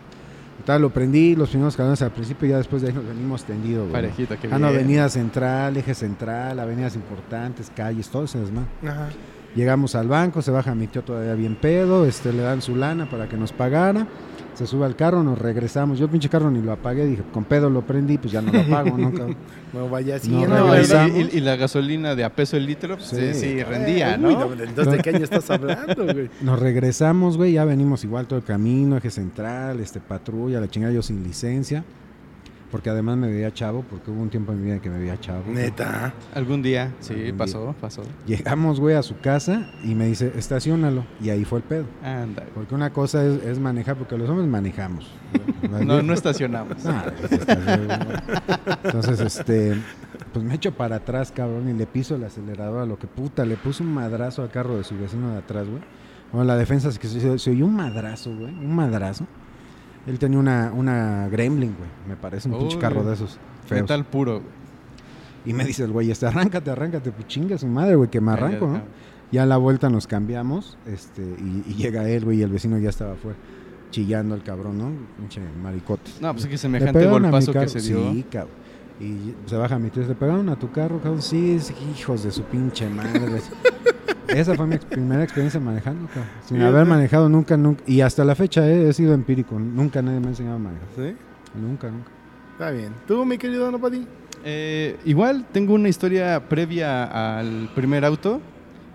[0.60, 3.44] Total, lo prendí, los primeros escalones al principio y ya después de ahí nos venimos
[3.44, 3.94] tendido, güey.
[3.94, 4.66] Parejita, qué Ah, bien.
[4.70, 8.68] avenida central, eje central, avenidas importantes, calles, todo ese desmadre.
[8.88, 9.10] Ajá.
[9.56, 13.10] Llegamos al banco, se baja mi tío todavía bien pedo, este, le dan su lana
[13.10, 14.08] para que nos pagara,
[14.62, 15.98] se sube al carro, nos regresamos.
[15.98, 18.64] Yo pinche carro ni lo apagué, dije, con pedo lo prendí, pues ya no lo
[18.70, 19.12] pago, ¿no?
[19.12, 19.36] cabrón?
[19.74, 20.30] No vaya así.
[20.30, 23.34] No, y, la gasolina de a peso el litro, pues, Sí.
[23.34, 24.30] sí, sí, rendía, Eh, ¿no?
[24.30, 26.30] uy, entonces, ¿de qué año estás hablando, güey?
[26.42, 30.94] Nos regresamos, güey, ya venimos igual todo el camino, eje central, este, patrulla, la chingada,
[30.94, 31.84] yo sin licencia.
[32.72, 34.98] Porque además me veía chavo, porque hubo un tiempo en mi vida en que me
[34.98, 35.44] veía chavo.
[35.52, 36.14] Neta.
[36.34, 38.04] Algún día, sí, Algún pasó, pasó.
[38.26, 41.06] Llegamos, güey, a su casa y me dice, estacionalo.
[41.22, 41.86] Y ahí fue el pedo.
[42.04, 42.44] Anda.
[42.56, 45.12] Porque una cosa es, es manejar, porque los hombres manejamos.
[45.86, 46.78] No, no estacionamos.
[46.86, 48.24] Ah, pues, está-
[48.84, 49.76] Entonces, este,
[50.34, 53.46] pues me echo para atrás, cabrón, y le piso el acelerador a lo que puta,
[53.46, 55.82] le puso un madrazo al carro de su vecino de atrás, güey.
[56.32, 59.26] Bueno, la defensa es que se, se oyó un madrazo, güey, un madrazo.
[60.08, 63.38] Él tenía una, una Gremlin, güey, me parece un pinche carro de esos
[63.68, 63.82] feos.
[63.82, 64.42] Metal puro.
[65.46, 68.32] Y me dice el güey, este, arráncate, arráncate, pues chinga su madre, güey, que me
[68.32, 68.82] arranco, ¿no?
[69.32, 72.78] Ya a la vuelta nos cambiamos, este, y, y llega él, güey, y el vecino
[72.78, 73.38] ya estaba afuera,
[73.90, 74.92] chillando el cabrón, ¿no?
[75.18, 76.22] Pinche maricotes.
[76.22, 78.12] No, pues es que semejante golpazo que se dio.
[78.12, 78.62] Sí, cabrón.
[79.00, 81.22] Y se baja mi tío, ¿le pegaron a tu carro, cabrón?
[81.24, 83.42] Sí, sí, hijos de su pinche madre.
[84.36, 86.26] Esa fue mi ex- primera experiencia manejando, cabrón.
[86.46, 87.84] Sin haber manejado nunca, nunca.
[87.88, 89.58] Y hasta la fecha eh, he sido empírico.
[89.60, 90.88] Nunca nadie me ha enseñado a manejar.
[90.96, 91.16] ¿Sí?
[91.60, 92.10] Nunca, nunca.
[92.54, 92.94] Está bien.
[93.08, 94.06] ¿Tú, mi querido Nopati?
[94.44, 98.42] Eh, igual tengo una historia previa al primer auto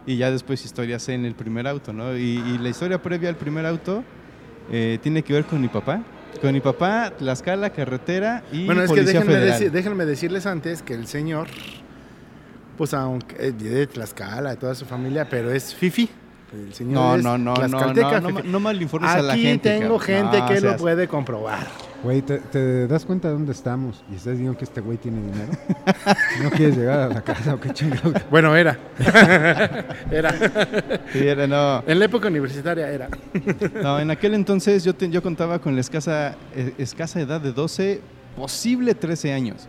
[0.07, 2.17] y ya después historias en el primer auto, ¿no?
[2.17, 4.03] Y, y la historia previa al primer auto
[4.71, 6.03] eh, tiene que ver con mi papá.
[6.41, 9.61] Con mi papá, Tlaxcala, carretera y Bueno, es que Policía déjenme, Federal.
[9.61, 11.47] deci- déjenme decirles antes que el señor,
[12.77, 16.09] pues aunque es de Tlaxcala, de toda su familia, pero es Fifi.
[16.53, 19.33] El señor No, es no, no, no, tlaxcalteca, no, no, no mal informes a la
[19.33, 19.69] Aquí gente.
[19.69, 20.31] tengo cabrón.
[20.31, 21.67] gente No que lo puede comprobar.
[22.05, 24.05] Güey, ¿te, te das cuenta de dónde estamos?
[24.13, 25.51] Y estás diciendo que este güey tiene dinero.
[26.43, 28.13] ¿No quieres llegar a la casa o qué chingados?
[28.31, 28.79] Bueno, era.
[30.11, 30.33] era.
[31.13, 31.83] Sí, era, no.
[31.87, 33.09] En la época universitaria era.
[33.83, 37.53] No, en aquel entonces yo, te- yo contaba con la escasa, eh, escasa edad de
[37.53, 38.01] 12,
[38.37, 39.69] posible 13 años.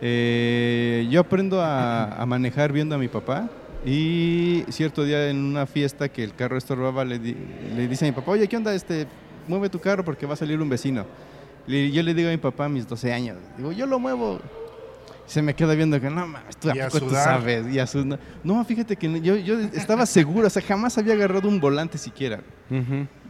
[0.00, 3.48] Eh, yo aprendo a, a manejar viendo a mi papá
[3.84, 7.36] y cierto día en una fiesta que el carro estorbaba le, di-
[7.76, 8.74] le dice a mi papá, oye, ¿qué onda?
[8.74, 9.06] Este,
[9.46, 11.04] mueve tu carro porque va a salir un vecino.
[11.66, 14.40] Le- yo le digo a mi papá a mis 12 años, digo, yo lo muevo.
[15.26, 17.66] Se me queda viendo que no mames, tú, ¿a poco tú sabes.
[17.70, 18.18] Y a sudar.
[18.42, 22.40] No, fíjate que yo, yo estaba seguro, o sea, jamás había agarrado un volante siquiera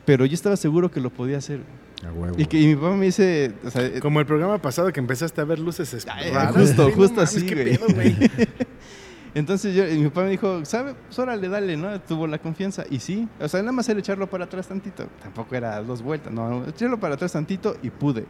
[0.04, 1.60] pero yo estaba seguro que lo podía hacer.
[2.06, 2.34] A huevo.
[2.38, 5.00] Y que y mi papá me dice, o sea, eh, Como el programa pasado que
[5.00, 6.54] empezaste a ver luces Ay, raras.
[6.54, 7.64] justo, Sí, no justo mames, así, güey.
[7.76, 8.16] pedo, güey.
[9.34, 10.94] entonces yo, y mi papá me dijo, ¿sabe?
[11.06, 12.00] Pues órale, dale, ¿no?
[12.00, 12.84] Tuvo la confianza.
[12.90, 15.06] Y sí, o sea, nada más era echarlo para atrás tantito.
[15.22, 18.24] Tampoco era dos vueltas, no, echarlo para atrás tantito y pude.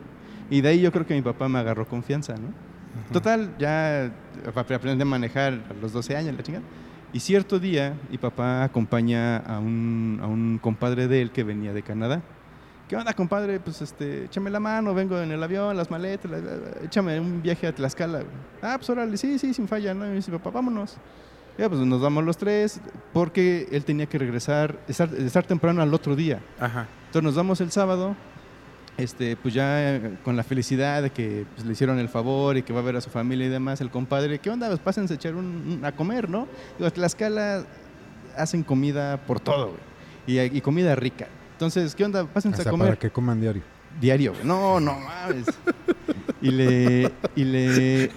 [0.51, 2.53] Y de ahí yo creo que mi papá me agarró confianza, ¿no?
[3.13, 4.07] Total, ya
[4.47, 6.65] ap- aprendí a manejar a los 12 años, la chingada.
[7.13, 11.73] Y cierto día, mi papá acompaña a un, a un compadre de él que venía
[11.73, 12.23] de Canadá.
[12.89, 13.61] ¿Qué onda, compadre?
[13.61, 17.21] Pues este, échame la mano, vengo en el avión, las maletas, la- la- la- échame
[17.21, 18.21] un viaje a Tlaxcala.
[18.21, 18.31] güey".
[18.63, 20.07] Ah, pues órale, sí, sí, sin falla, ¿no?
[20.07, 20.97] Y me dice, papá, vámonos.
[21.59, 22.81] Ya, pues nos vamos los tres,
[23.13, 26.41] porque él tenía que regresar, estar, estar temprano al otro día.
[26.59, 26.87] Ajá.
[27.07, 28.15] Entonces nos vamos el sábado,
[28.97, 32.63] este, pues ya eh, con la felicidad de que pues, le hicieron el favor y
[32.63, 34.69] que va a ver a su familia y demás, el compadre, ¿qué onda?
[34.69, 35.45] Pues pásense a echar un,
[35.81, 36.47] un- a comer, ¿no?
[36.79, 37.65] Digo, Tlaxcala
[38.37, 39.79] hacen comida por todo, güey.
[40.27, 41.27] Y, y comida rica.
[41.59, 42.25] Entonces, ¿qué onda?
[42.25, 43.63] Pásense Hasta a comer para que coman diario.
[44.01, 44.33] diario.
[44.33, 44.45] güey.
[44.47, 45.47] No, no mames.
[46.41, 47.11] Y le.
[47.35, 48.13] Y le.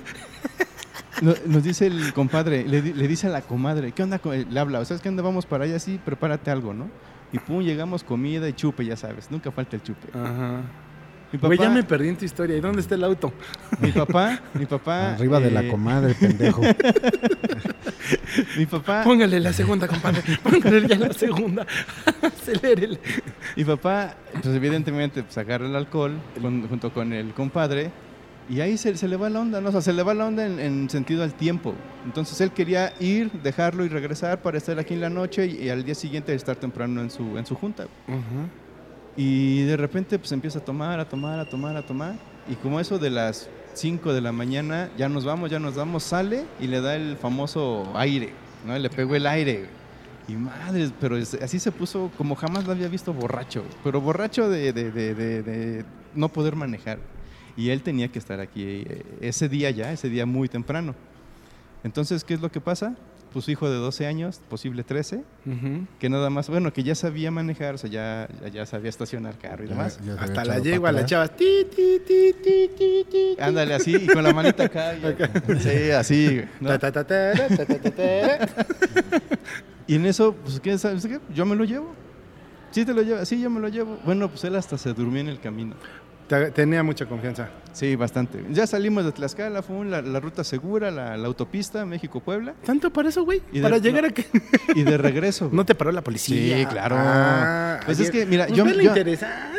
[1.24, 4.22] no- Nos dice el compadre, le, di- le dice a la comadre, ¿qué onda?
[4.24, 5.24] Le habla, ¿sabes qué onda?
[5.24, 6.88] Vamos para allá, sí, prepárate algo, ¿no?
[7.34, 10.08] Y pum, llegamos, comida y chupe, ya sabes, nunca falta el chupe.
[10.16, 10.62] Ajá.
[11.32, 12.58] Mi papá, Güey, ya me perdí en tu historia.
[12.58, 13.32] ¿Y dónde está el auto?
[13.80, 15.14] mi papá, mi papá.
[15.14, 16.62] Arriba de la eh, comadre, pendejo.
[18.58, 20.22] Mi papá, Póngale la segunda, compadre.
[20.44, 21.66] Póngale ya la segunda.
[22.22, 23.00] Acelérele.
[23.56, 27.92] mi papá, pues evidentemente, pues agarra el alcohol con- junto con el compadre.
[28.50, 29.70] Y ahí se, se le va la onda, ¿no?
[29.70, 31.74] O sea, se le va la onda en, en sentido al tiempo.
[32.06, 35.70] Entonces él quería ir, dejarlo y regresar para estar aquí en la noche y, y
[35.70, 37.86] al día siguiente estar temprano en su, en su junta.
[39.24, 42.16] Y de repente pues empieza a tomar, a tomar, a tomar, a tomar.
[42.50, 46.02] Y como eso de las 5 de la mañana, ya nos vamos, ya nos vamos,
[46.02, 48.34] sale y le da el famoso aire,
[48.66, 48.76] ¿no?
[48.80, 49.68] Le pegó el aire.
[50.28, 53.64] Y madres, pero así se puso como jamás lo había visto borracho.
[53.84, 54.92] Pero borracho de- de-
[55.44, 56.98] de no poder manejar.
[57.56, 60.96] Y él tenía que estar aquí eh, ese día ya, ese día muy temprano.
[61.84, 62.96] Entonces, ¿qué es lo que pasa?
[63.34, 65.24] Pues su hijo de 12 años, posible 13,
[66.00, 69.38] que nada más, bueno, que ya sabía manejar, o sea, ya, ya, ya sabía estacionar
[69.38, 70.00] carro y demás.
[70.06, 71.30] Ya Hasta la yegua, la chava.
[71.30, 73.36] Ti, ti, ti, ti, ti, ti.
[73.40, 74.94] Ándale así, y con la manita acá.
[74.96, 76.26] y- sí, así.
[76.28, 76.70] güey, ¿no?
[76.78, 78.66] Ta, ta, ta, ta, ta, ta, ta, ta.
[79.88, 81.20] Y en eso, pues, ¿qué sabes qué?
[81.34, 81.94] Yo me lo llevo.
[82.72, 83.24] Sí, te lo llevo.
[83.26, 83.98] Sí, yo me lo llevo.
[84.06, 85.76] Bueno, pues él hasta se durmió en el camino.
[86.32, 87.50] Te- tenía mucha confianza.
[87.74, 88.42] Sí, bastante.
[88.52, 92.54] Ya salimos de Tlaxcala, fue la, la ruta segura, la, la autopista México-Puebla.
[92.66, 93.42] ¿Tanto para eso, güey?
[93.52, 94.10] De- Para llegar no.
[94.10, 94.74] a.
[94.80, 95.46] Y de regreso.
[95.48, 95.58] güey.
[95.58, 96.58] No te paró la policía.
[96.60, 96.96] Sí, claro.
[96.98, 98.94] Ah, Pues ayer- es que, mira, Pues yo- yo-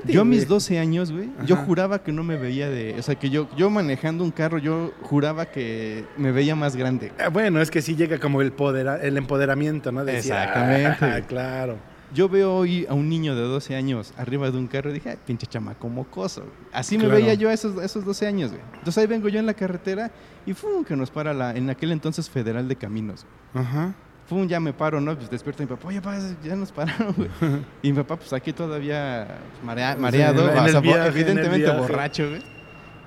[0.06, 0.48] Yo a mis güey.
[0.48, 2.96] 12 años, güey, yo juraba que no me veía de...
[2.98, 7.12] O sea, que yo, yo manejando un carro, yo juraba que me veía más grande.
[7.18, 10.04] Ah, Bueno, es que sí llega como el, podera- el empoderamiento, ¿no?
[10.06, 11.04] Decía, Exactamente.
[11.04, 11.91] ah, claro.
[12.14, 15.10] Yo veo hoy a un niño de 12 años arriba de un carro y dije,
[15.10, 16.42] "Ay, pinche chamaco mocoso.
[16.42, 16.52] güey".
[16.72, 17.18] Así me Claro.
[17.18, 18.62] veía yo a esos, a esos 12 años, güey.
[18.74, 20.10] Entonces ahí vengo yo en la carretera
[20.44, 20.84] y ¡fum!
[20.84, 23.24] que nos para la, en aquel entonces Federal de Caminos.
[23.54, 23.94] Ajá.
[24.28, 24.46] ¡Fum!
[24.46, 25.16] ya me paro, ¿no?
[25.16, 27.28] Pues despierta mi papá, oye, papá, ya nos pararon, güey.
[27.82, 31.12] Y mi papá, pues aquí todavía marea- Sí, mareado, en o sea, viaje, en el
[31.16, 31.78] evidentemente viaje.
[31.80, 32.42] borracho, güey.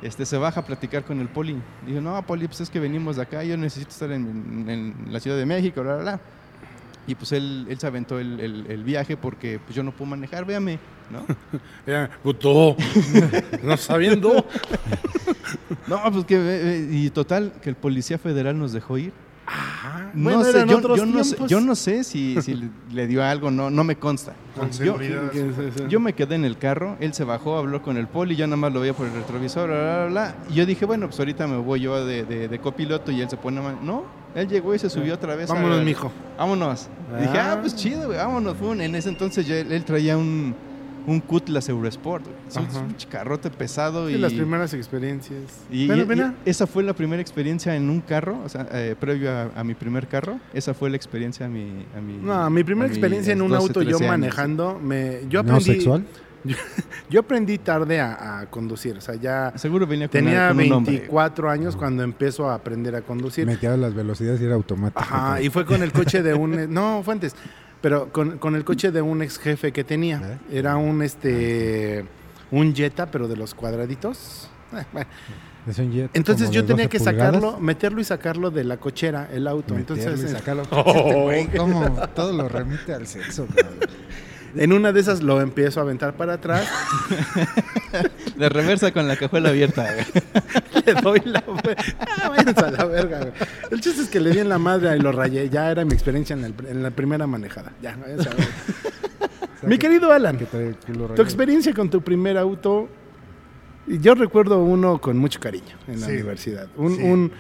[0.02, 1.56] Este, se baja a platicar con el poli.
[1.88, 5.20] Dijo, no, poli, pues es que venimos de acá, yo necesito estar en, en la
[5.20, 6.20] Ciudad de México, bla, bla, bla.
[7.08, 10.10] Y pues él, él se aventó el, el- el viaje porque pues yo no puedo
[10.10, 10.80] manejar, véame,
[11.12, 11.26] ¿no?
[12.24, 12.76] Puto.
[13.63, 14.46] no sabiendo.
[15.88, 19.13] No, pues que, y total, que el policía federal nos dejó ir.
[19.48, 23.52] Ah, No bueno, sé, yo, no sé, yo no sé si, si le- dio algo,
[23.52, 24.34] no, no me consta.
[24.58, 24.98] Con Yo-.
[25.88, 28.58] Yo me quedé en el carro, él se bajó, habló con el poli, yo nada
[28.58, 30.36] más lo veía por el retrovisor, bla, bla, bla, bla.
[30.50, 33.30] Y yo dije, bueno, pues ahorita me voy yo de, de- de copiloto y él
[33.30, 33.78] se pone mal.
[33.84, 34.04] No,
[34.34, 35.50] él llegó y se subió otra vez.
[35.50, 36.12] Vámonos, mijo.
[36.38, 36.88] Vámonos.
[37.20, 37.54] Dije, Ah.
[37.54, 38.58] ah, pues chido, güey, vámonos.
[38.58, 40.56] Fue un- en ese entonces ya él, él traía un,
[41.08, 42.26] un Cutlass Eurosport.
[42.48, 44.18] Es un- carrote pesado Sí, y...
[44.18, 45.39] las primeras experiencias.
[45.72, 48.50] Y, Bueno, y- ven a- y esa fue la primera experiencia en un carro, o
[48.50, 50.39] sea, eh, previo a, a mi primer carro.
[50.54, 51.86] Esa fue la experiencia a mi...
[51.96, 54.12] A mi No, mi primera experiencia en un 12, auto yo 13 años.
[54.20, 56.06] manejando, me, yo ¿No aprendí, sexual?
[57.10, 60.65] yo aprendí tarde a, a conducir, o sea, ya Seguro venía con, tenía una- con
[60.65, 60.91] un hombre.
[60.94, 63.46] 24 años cuando empiezo a aprender a conducir.
[63.48, 65.00] Metía las velocidades y era automático.
[65.00, 67.36] Ajá, y fue con el coche de un, no, fue antes,
[67.86, 70.39] pero con, con el coche de un ex jefe que tenía.
[70.50, 70.58] ¿Eh?
[70.58, 72.04] Era un, este,
[72.50, 74.50] un Jetta, pero de los cuadraditos.
[74.74, 75.04] Eh.
[75.67, 77.26] Es un jet Entonces yo tenía 12 que pulgadas.
[77.36, 79.76] sacarlo, meterlo y sacarlo de la cochera, el auto.
[79.76, 80.63] Meterlo Entonces, y sacarlo.
[80.71, 81.60] Oh, Este.
[82.15, 83.78] Todo lo remite al sexo, cabrón.
[84.56, 86.68] En una de esas lo empiezo a aventar para atrás.
[88.38, 89.86] De reversa con la cajuela abierta.
[89.94, 90.84] güey.
[90.86, 91.44] le doy la.
[92.00, 93.32] Ah, váyanse a la verga, güey.
[93.72, 95.50] El chiste es que le di en la madre y lo rayé.
[95.50, 97.72] Ya era mi experiencia en, el- en la primera manejada.
[97.82, 98.34] Ya, váyanse a.
[98.34, 98.48] O sea,
[99.70, 101.24] Mi que- querido Alan, que trae el culo tu rayado.
[101.24, 102.89] experiencia con tu primer auto.
[103.88, 106.13] y Yo recuerdo uno con mucho cariño en la Sí.
[106.13, 106.68] universidad.
[106.76, 107.04] Un, Sí.
[107.04, 107.32] un,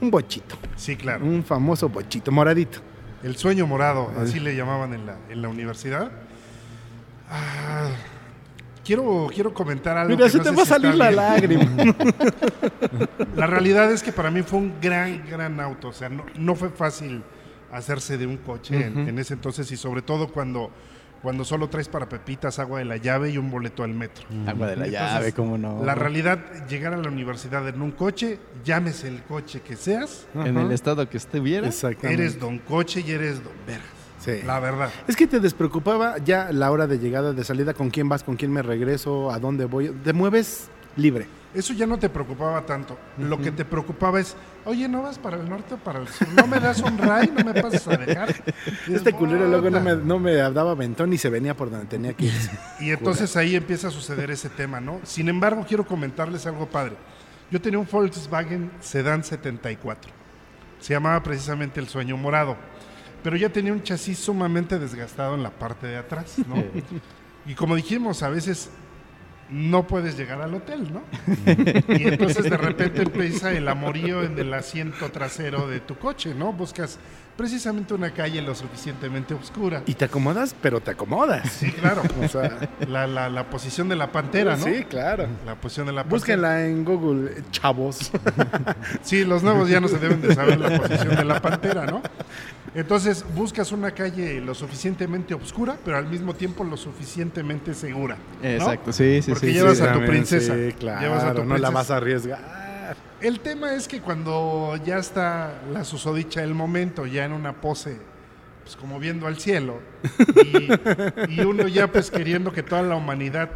[0.00, 0.56] un bochito.
[0.76, 1.24] Sí, claro.
[1.24, 2.80] Un famoso bochito, moradito.
[3.22, 6.10] El sueño morado, así le llamaban en la, en la universidad.
[7.30, 7.88] Ah,
[8.84, 10.10] quiero, quiero comentar algo.
[10.14, 11.16] Mira, que se no te sé va a si salir la bien.
[11.16, 11.94] lágrima.
[13.36, 15.88] La realidad es que para mí fue un gran, gran auto.
[15.88, 17.22] O sea, no, no fue fácil
[17.72, 20.70] hacerse de un coche en, en ese entonces y sobre todo cuando,
[21.22, 24.24] cuando solo traes para pepitas, agua de la llave y un boleto al metro.
[24.46, 25.84] Agua de la Entonces, llave, cómo no.
[25.84, 30.56] La realidad, llegar a la universidad en un coche, llámese el coche que seas, En
[30.58, 31.68] el estado que estuviera.
[31.68, 32.22] Exactamente.
[32.22, 33.99] eres don coche y eres don vergas.
[34.20, 34.40] Sí.
[34.44, 34.90] La verdad.
[35.08, 38.36] Es que te despreocupaba ya la hora de llegada, de salida, con quién vas, con
[38.36, 39.88] quién me regreso, a dónde voy.
[40.04, 41.26] Te mueves libre.
[41.52, 42.96] Eso ya no te preocupaba tanto.
[43.18, 46.28] Lo que te preocupaba es, oye, ¿no vas para el norte o para el sur?
[46.28, 47.32] ¿No me das un ray?
[47.36, 48.32] ¿No me pasas a dejar?
[48.86, 51.68] Y Este es, culero luego no me, no me daba ventón y se venía por
[51.68, 52.32] donde tenía que ir.
[52.80, 55.00] Y entonces ahí empieza a suceder ese tema, ¿no?
[55.02, 56.94] Sin embargo, quiero comentarles algo padre.
[57.50, 60.12] Yo tenía un Volkswagen Sedan 74.
[60.78, 62.56] Se llamaba precisamente el sueño morado.
[63.22, 66.56] Pero ya tenía un chasis sumamente desgastado en la parte de atrás, ¿no?
[67.46, 68.70] Y como dijimos, a veces
[69.50, 71.02] no puedes llegar al hotel, ¿no?
[71.88, 76.52] Y entonces de repente empieza el amorío en el asiento trasero de tu coche, ¿no?
[76.52, 76.98] Buscas
[77.40, 79.82] precisamente una calle lo suficientemente oscura.
[79.86, 81.48] Y te acomodas, pero te acomodas.
[81.50, 82.02] Sí, claro.
[82.22, 84.64] O sea, La, la, la posición de la pantera, ¿no?
[84.66, 85.26] sí, claro.
[85.46, 86.18] La posición de la pantera.
[86.18, 88.12] Búsquenla en Google, eh, chavos.
[89.02, 92.02] Sí, los nuevos ya no se deben de saber la posición de la pantera, ¿no?
[92.74, 98.16] Entonces buscas una calle lo suficientemente oscura, pero al mismo tiempo lo suficientemente segura.
[98.42, 98.48] ¿no?
[98.48, 99.52] Exacto, sí, sí, Porque sí.
[99.54, 99.84] llevas sí.
[99.84, 100.54] a tu princesa.
[100.54, 101.00] Sí, claro.
[101.00, 102.69] Llevas a tu no la vas a arriesgar.
[103.20, 107.98] El tema es que cuando ya está la susodicha del momento, ya en una pose,
[108.64, 109.80] pues como viendo al cielo,
[111.28, 113.50] y, y uno ya pues queriendo que toda la humanidad...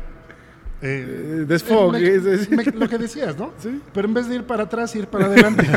[0.83, 2.55] eh, Eh, desfogue, sí.
[2.55, 3.53] me- lo que decías, ¿no?
[3.59, 3.81] Sí.
[3.95, 5.67] Pero en vez de ir para atrás, ir para adelante.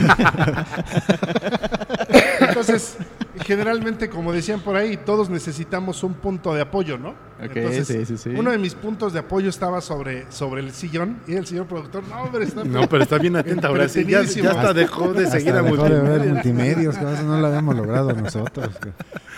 [2.39, 2.97] Entonces,
[3.47, 7.15] generalmente, como decían por ahí, todos necesitamos un punto de apoyo, ¿no?
[7.39, 8.29] Entonces, sí, sí, sí.
[8.37, 12.03] uno de mis puntos de apoyo estaba sobre, sobre el sillón y el señor productor,
[12.09, 14.03] no, hombre, está No, pero está bien atenta ahora sí.
[14.05, 17.39] Ya, ya hasta dejó de seguir Hasta a dejó de ver multimedios, que eso no
[17.39, 18.69] lo habíamos logrado nosotros.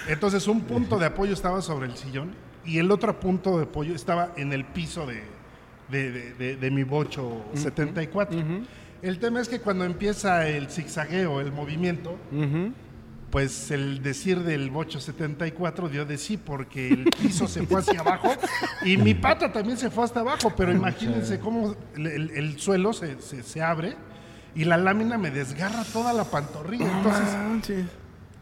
[0.08, 2.32] Entonces un punto de apoyo estaba sobre el sillón
[2.66, 5.22] y el otro punto de apoyo estaba en el piso de,
[5.92, 8.38] de, de- de- de mi bocho 74.
[8.38, 8.62] Ujú.
[9.02, 12.18] El tema es que cuando empieza el zigzagueo, el movimiento.
[13.32, 18.00] Pues el decir del bocho 74 dio de sí porque el piso se fue hacia
[18.00, 18.30] abajo
[18.84, 22.92] y mi pata también se fue hasta abajo, pero imagínense cómo el, el- el suelo
[22.94, 23.96] se, se- se abre
[24.56, 26.92] y la lámina me desgarra toda la pantorrilla.
[26.98, 27.86] Entonces Ah, sí.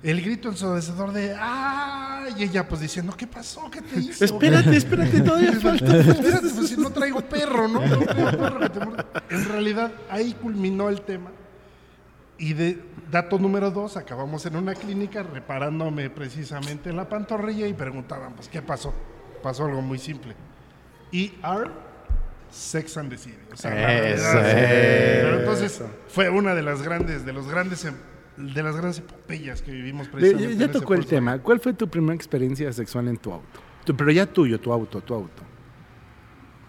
[0.04, 2.26] el grito ensordecedor de ¡ah!
[2.38, 3.69] Y ella pues diciendo, ¿qué pasó?
[3.69, 4.23] ¿Qué te hice?
[4.26, 5.97] Espérate, espérate, todavía falta.
[5.97, 7.86] Espérate, pues si no traigo perro, ¿no?
[7.86, 9.04] No traigo perro que te muerde.
[9.30, 11.32] En realidad, ahí culminó el tema.
[12.38, 18.34] Y de dato número dos, acabamos en una clínica reparándome precisamente la pantorrilla y preguntaban,
[18.34, 18.93] pues, ¿qué pasó?
[19.43, 20.36] Pasó algo muy simple.
[21.12, 21.72] ER,
[22.50, 23.38] Sex and the City.
[23.54, 25.20] O sea, la Eso, verdad, eh.
[25.24, 27.96] Pero entonces, fue una de las grandes, de los grandes, em-
[28.38, 30.56] de las grandes epopeyas que vivimos precisamente.
[30.58, 31.39] ya en ese tocó el tema.
[31.39, 33.60] ¿Cuál fue tu primera experiencia sexual en tu auto?
[33.86, 35.43] Tu- pero ya tuyo, tu auto, tu auto.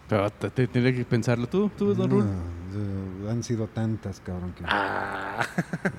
[0.09, 2.27] Pero te, te- tendría que pensarlo tú, tú, Don No, Rul.
[2.79, 4.53] Eh, han sido tantas, cabrón.
[4.53, 5.45] Que Ah.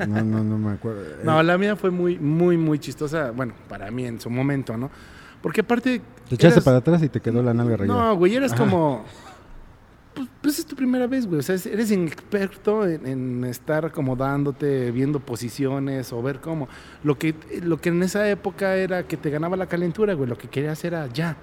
[0.08, 1.02] no, no, no me acuerdo.
[1.24, 3.32] No, la mía fue muy, muy, muy chistosa.
[3.32, 4.90] Bueno, para mí en su momento, ¿no?
[5.42, 6.02] Porque aparte.
[6.28, 8.00] te echaste eras- para atrás y te quedó la nalga rayada.
[8.10, 8.56] No, güey, Ajá.
[8.56, 9.06] como.
[10.14, 11.40] Pues, pues es tu primera vez, güey.
[11.40, 16.68] O sea, es- eres inexperto en, en estar acomodándote, viendo posiciones o ver cómo.
[17.04, 20.28] Lo que, lo que en esa época era que te ganaba la calentura, güey.
[20.30, 21.38] Lo que querías era ya,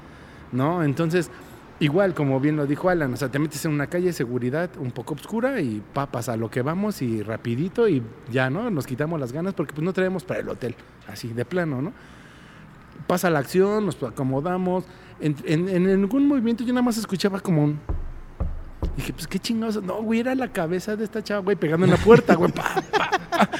[0.52, 0.82] ¿no?
[0.82, 1.30] Entonces,
[1.80, 4.70] igual, como bien lo dijo Alan, o sea, te metes en una calle de seguridad
[4.78, 8.70] un poco oscura y papas a lo que vamos y rapidito y ya, ¿no?
[8.70, 10.74] Nos quitamos las ganas porque pues no traemos para el hotel,
[11.08, 11.92] así, de plano, ¿no?
[13.06, 14.84] pasa la acción, nos acomodamos.
[15.20, 17.78] En, en- en algún movimiento yo nada más escuchaba como un.
[18.96, 19.82] Dije, pues qué chingados.
[19.82, 22.50] No, güey, era la cabeza de esta chava, güey, pegando en la puerta, güey.
[22.52, 23.50] pa, pa, pa.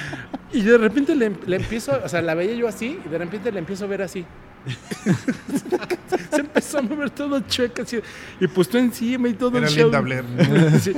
[0.52, 3.52] Y de repente le, le empiezo, o sea, la veía yo así, y de repente
[3.52, 4.24] le empiezo a ver así.
[6.30, 8.00] Se empezó a mover todo chueca, así.
[8.40, 9.90] Y pues tú encima y todo Era el show.
[10.80, 10.92] Sí.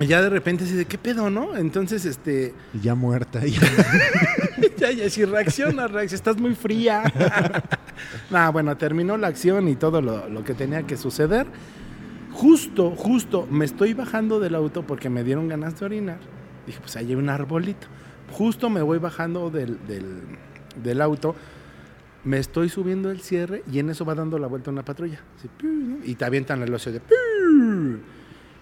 [0.00, 1.56] Y ya de repente así de, ¿qué pedo, no?
[1.56, 2.52] Entonces, este.
[2.72, 3.44] Y ya muerta.
[3.44, 3.60] ya.
[4.76, 7.04] Ya, ya, si reacciona, reacciona, estás muy fría.
[8.30, 11.46] nah, bueno, terminó la acción y todo lo, lo que tenía que suceder.
[12.34, 16.18] Justo, justo, me estoy bajando del auto porque me dieron ganas de orinar.
[16.66, 17.86] Dije, pues ahí hay un arbolito.
[18.32, 20.20] Justo me voy bajando del, del,
[20.82, 21.34] del auto,
[22.24, 25.20] me estoy subiendo el cierre y en eso va dando la vuelta una patrulla.
[25.38, 25.96] Así, piu, ¿no?
[26.04, 27.00] y te avientan el ocio de...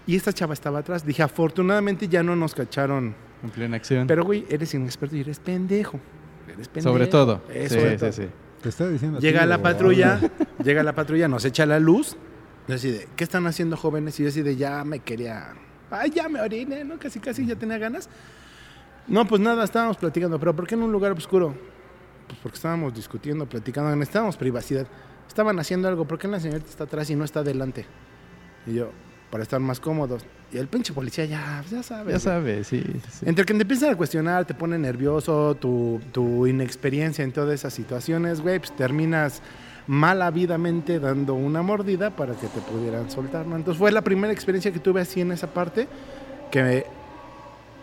[0.06, 1.06] Y esta chava estaba atrás.
[1.06, 4.06] Dije, afortunadamente ya no nos cacharon En plena acción.
[4.06, 5.98] pero, güey, eres inexperto y eres pendejo.
[6.52, 6.92] Eres pendejo.
[6.92, 7.42] Sobre todo.
[7.50, 8.12] Eh, Sí, sobre sí, todo.
[8.12, 8.22] sí.
[8.62, 9.18] Te estaba diciendo.
[9.20, 10.20] Llega ti, la patrulla,
[10.62, 12.16] llega la patrulla, nos echa la luz.
[12.68, 14.18] Yo así de, ¿qué están haciendo jóvenes?
[14.20, 15.55] Y yo así de, ya me quería...
[15.90, 16.98] Ay, ya me oriné, ¿no?
[16.98, 18.09] Casi, casi ya tenía ganas.
[19.07, 20.38] No, pues nada, estábamos platicando.
[20.38, 21.55] ¿Pero por qué en un lugar oscuro?
[22.27, 23.94] Pues porque estábamos discutiendo, platicando.
[23.94, 24.87] Necesitábamos privacidad.
[25.29, 26.07] Estaban haciendo algo.
[26.07, 27.85] ¿Por qué la señorita está atrás y no está adelante?
[28.66, 28.90] Y yo,
[29.31, 30.25] para estar más cómodos.
[30.53, 32.12] Y el pinche policía ya, ya sabe.
[32.12, 32.83] Ya sabes, sí.
[33.11, 33.27] sí.
[33.27, 37.72] Entre que te empiezan a cuestionar, te pone nervioso, tu, tu inexperiencia en todas esas
[37.72, 39.42] situaciones, güey, pues terminas
[39.86, 43.56] malavidamente dando una mordida para que te pudieran soltar, ¿no?
[43.56, 45.88] Entonces fue la primera experiencia que tuve así en esa parte,
[46.50, 46.84] que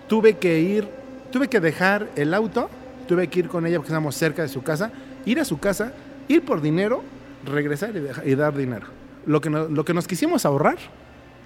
[0.07, 0.88] tuve que ir,
[1.31, 2.69] tuve que dejar el auto,
[3.07, 4.91] tuve que ir con ella porque estábamos cerca de su casa,
[5.25, 5.93] ir a su casa,
[6.27, 7.03] ir por dinero,
[7.45, 7.93] regresar
[8.25, 8.88] y, dar dinero.
[9.25, 10.77] Lo que, no- lo que nos quisimos ahorrar,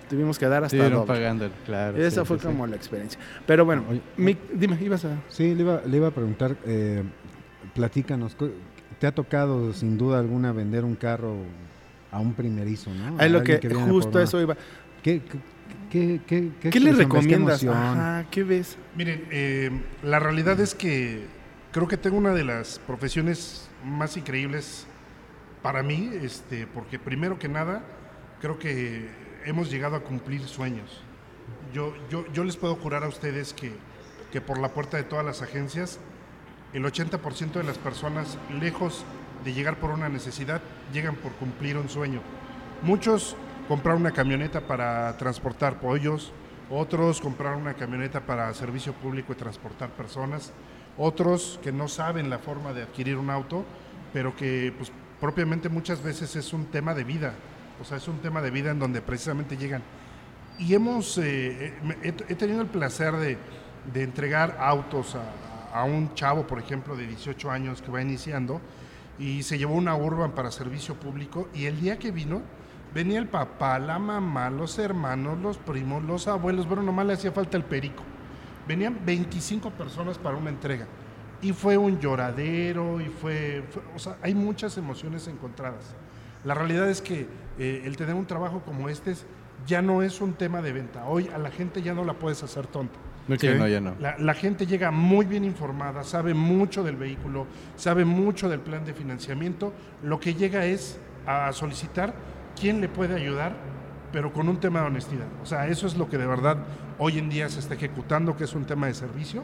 [0.10, 1.98] tuvimos que dar hasta Estuvieron pagando, claro.
[1.98, 2.48] Esa sí, fue sí, sí.
[2.48, 3.20] como la experiencia.
[3.46, 5.18] Pero bueno, Oye, mi- dime, ibas a...
[5.30, 7.04] Sí, le iba, le iba a preguntar, eh,
[7.74, 8.36] platícanos,
[9.04, 11.36] ¿te ha tocado sin duda alguna vender un carro
[12.10, 13.20] a un primerizo, no?
[13.20, 14.56] Es lo que, viene justo eso iba.
[15.04, 15.40] ¿Qué, qué,
[15.92, 16.92] qué, qué, qué ¿Qué le?
[16.92, 17.66] ¿Qué recomiendas?
[17.66, 18.78] Ajá, ¿qué ves?
[18.96, 19.72] Miren, eh,
[20.04, 21.26] la realidad es que
[21.74, 24.88] creo que tengo una de las profesiones más increíbles
[25.62, 27.84] para mí, este, porque primero que nada,
[28.40, 29.10] creo que
[29.44, 31.02] hemos llegado a cumplir sueños.
[31.74, 33.74] Yo, yo, yo les puedo jurar a ustedes que,
[34.32, 36.00] que por la puerta de todas las agencias,
[36.74, 39.06] el 80% de las personas, lejos
[39.44, 42.22] de llegar por una necesidad, llegan por cumplir un sueño.
[42.82, 43.36] Muchos
[43.68, 46.34] compraron una camioneta para transportar pollos,
[46.70, 50.52] otros compraron una camioneta para servicio público y transportar personas,
[50.98, 53.64] otros que no saben la forma de adquirir un auto,
[54.12, 57.34] pero que pues, propiamente muchas veces es un tema de vida,
[57.80, 59.84] o sea, es un tema de vida en donde precisamente llegan.
[60.58, 65.24] Y hemos, eh, eh, he, tenido el placer de entregar autos a,
[65.74, 68.62] a un chavo, por ejemplo, de 18 años que va iniciando
[69.18, 72.42] y se llevó una urban para servicio público y el día que vino,
[72.94, 77.32] venía el papá, la mamá, los hermanos, los primos, los abuelos, bueno, nomás le hacía
[77.32, 78.04] falta el perico.
[78.68, 80.88] Venían 25 personas para una entrega
[81.42, 83.64] y fue un lloradero y fue,
[83.96, 85.96] o sea, hay muchas emociones encontradas.
[86.44, 89.26] La realidad es que eh, el tener un trabajo como este es
[89.66, 91.06] ya no es un tema de venta.
[91.06, 93.00] Hoy a la gente ya no la puedes hacer tonta.
[93.38, 93.96] Sí, no, ya no.
[94.00, 97.48] La, la gente llega muy bien informada, sabe mucho del vehículo,
[97.78, 99.74] sabe mucho del plan de financiamiento.
[100.04, 102.14] Lo que llega es a solicitar
[102.60, 103.56] quién le puede ayudar,
[104.12, 105.28] pero con un tema de honestidad.
[105.42, 106.58] O sea, eso es lo que de verdad
[107.00, 109.44] hoy en día se está ejecutando, que es un tema de servicio.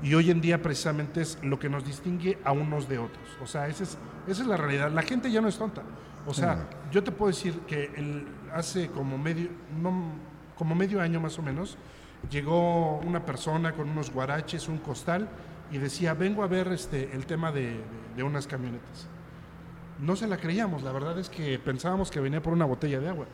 [0.00, 3.24] Y hoy en día precisamente es lo que nos distingue a unos de otros.
[3.42, 3.98] O sea, esa es,
[4.28, 4.92] esa es la realidad.
[4.92, 5.82] La gente ya no es tonta.
[6.26, 9.48] O sea, yo te puedo decir que el, hace como medio,
[9.82, 10.12] no,
[10.56, 11.78] como medio año más o menos,
[12.30, 15.28] llegó una persona con unos guaraches, un costal,
[15.70, 17.78] y decía, vengo a ver este, el tema de, de-
[18.16, 19.06] de unas camionetas.
[20.00, 23.08] No se la creíamos, la verdad es que pensábamos que venía por una botella de
[23.08, 23.26] agua,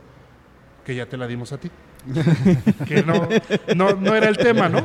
[0.84, 1.70] que ya te la dimos a ti.
[2.86, 3.28] que no,
[3.74, 4.82] no, no era el tema, ¿no?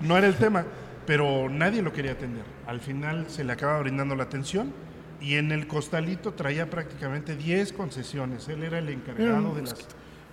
[0.00, 0.64] No era el tema,
[1.06, 2.44] pero nadie lo quería atender.
[2.66, 4.72] Al final se le acaba brindando la atención
[5.20, 8.48] y en el costalito traía prácticamente 10 concesiones.
[8.48, 9.74] Él era el encargado de las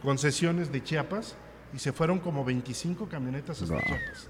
[0.03, 1.35] concesiones de Chiapas
[1.75, 4.29] y se fueron como 25 camionetas hasta Chiapas.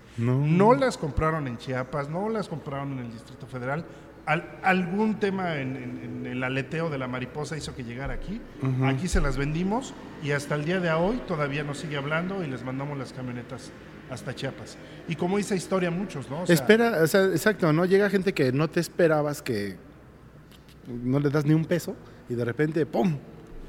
[0.57, 3.85] No las compraron en Chiapas, no las compraron en el Distrito Federal.
[4.25, 8.41] Al- algún tema en, en- en el aleteo de la mariposa hizo que llegara aquí.
[8.83, 9.93] Aquí se las vendimos
[10.23, 13.71] y hasta el día de hoy todavía nos sigue hablando y les mandamos las camionetas
[14.09, 14.77] hasta Chiapas.
[15.07, 16.41] Y como dice historia muchos, ¿no?
[16.41, 17.85] O sea, Espera, o sea, exacto, ¿no?
[17.85, 19.77] Llega gente que no te esperabas que
[20.87, 21.95] no le das ni un peso
[22.29, 23.17] y de repente, ¡pum!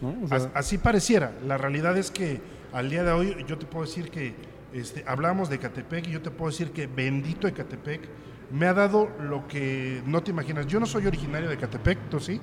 [0.01, 0.15] ¿no?
[0.25, 1.33] O sea, As- Así pareciera.
[1.47, 2.41] La realidad es que
[2.73, 4.35] al día de hoy yo te puedo decir que
[4.73, 8.09] este, hablamos de Ecatepec y yo te puedo decir que bendito Ecatepec
[8.51, 10.67] me ha dado lo que no te imaginas.
[10.67, 12.41] Yo no soy originario de Ecatepec, ¿tú sí?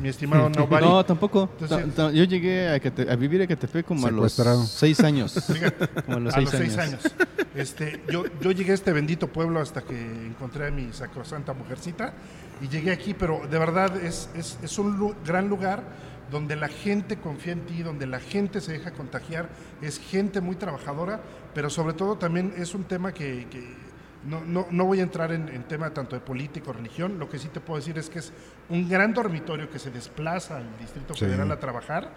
[0.00, 0.84] Mi estimado Nobody.
[0.84, 1.50] No, tampoco.
[1.60, 4.32] Entonces- yo llegué a, Ecate- a vivir a Ecatepec como a los
[4.68, 5.34] seis años.
[6.06, 7.04] como a los a seis los años.
[7.04, 7.14] años.
[7.54, 12.12] Este, yo, yo llegué a este bendito pueblo hasta que encontré a mi sacrosanta mujercita
[12.60, 15.82] y llegué aquí, pero de verdad es, es, es un lu- gran lugar
[16.30, 19.48] donde la gente confía en ti, donde la gente se deja contagiar,
[19.82, 21.20] es gente muy trabajadora,
[21.54, 23.74] pero sobre todo también es un tema que, que
[24.24, 27.28] no, no, no voy a entrar en, en tema tanto de política o religión, lo
[27.28, 28.32] que sí te puedo decir es que es
[28.68, 31.20] un gran dormitorio que se desplaza al Distrito Sí.
[31.24, 32.12] Federal a trabajar,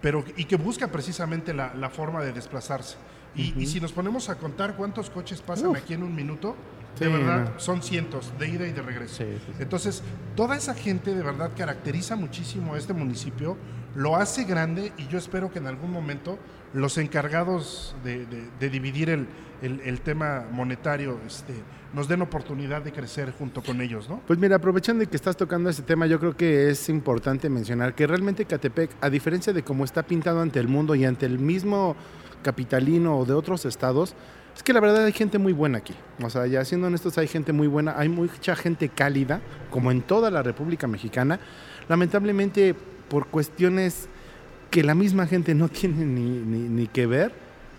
[0.00, 2.96] pero y que busca precisamente la, la forma de desplazarse.
[3.34, 6.56] Y, y si nos ponemos a contar cuántos coches pasan aquí en un minuto,
[6.98, 7.60] de Sí, verdad no.
[7.60, 9.16] son cientos de ida y de regreso.
[9.16, 9.52] Sí, sí, sí.
[9.62, 10.02] Entonces,
[10.34, 13.56] toda esa gente de verdad caracteriza muchísimo a este municipio,
[13.94, 16.38] lo hace grande y yo espero que en algún momento
[16.74, 19.26] los encargados de, de- de dividir el,
[19.62, 21.54] el- el tema monetario este,
[21.94, 24.20] nos den oportunidad de crecer junto con ellos, ¿no?
[24.26, 27.94] Pues mira, aprovechando de que estás tocando ese tema, yo creo que es importante mencionar
[27.94, 31.38] que realmente Catepec, a diferencia de cómo está pintado ante el mundo y ante el
[31.38, 31.96] mismo
[32.42, 34.14] capitalino o de otros estados,
[34.56, 35.94] es que la verdad hay gente muy buena aquí.
[36.22, 39.40] O sea, ya siendo honestos, hay gente muy buena, hay mucha gente cálida,
[39.70, 41.38] como en toda la República Mexicana.
[41.88, 42.74] Lamentablemente,
[43.08, 44.08] por cuestiones
[44.70, 47.32] que la misma gente no tiene ni, ni- ni que ver,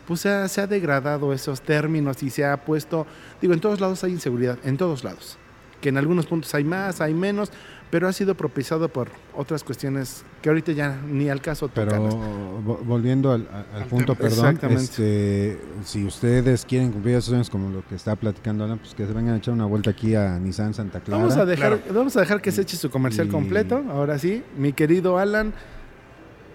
[0.08, 3.06] pues se ha, se ha degradado esos términos y se ha puesto,
[3.42, 5.38] digo, en todos lados hay inseguridad, en todos lados
[5.82, 7.52] que en algunos puntos hay más, hay menos,
[7.90, 12.86] pero ha sido propiciado por otras cuestiones que ahorita ya ni al caso Pero tocan.
[12.86, 14.30] volviendo al, a- al Al punto, tema.
[14.30, 14.84] perdón, Exactamente.
[14.84, 19.06] este, si ustedes quieren cumplir esos sueños como lo que está platicando Alan, pues que
[19.06, 21.22] se vengan a echar una vuelta aquí a Nissan Santa Clara.
[21.24, 21.94] Vamos a, dejar, Claro.
[21.94, 23.84] vamos a dejar que se eche su comercial Y- completo.
[23.90, 25.54] Ahora sí, mi querido Alan,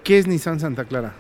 [0.04, 1.14] ¿qué es Nissan Santa Clara?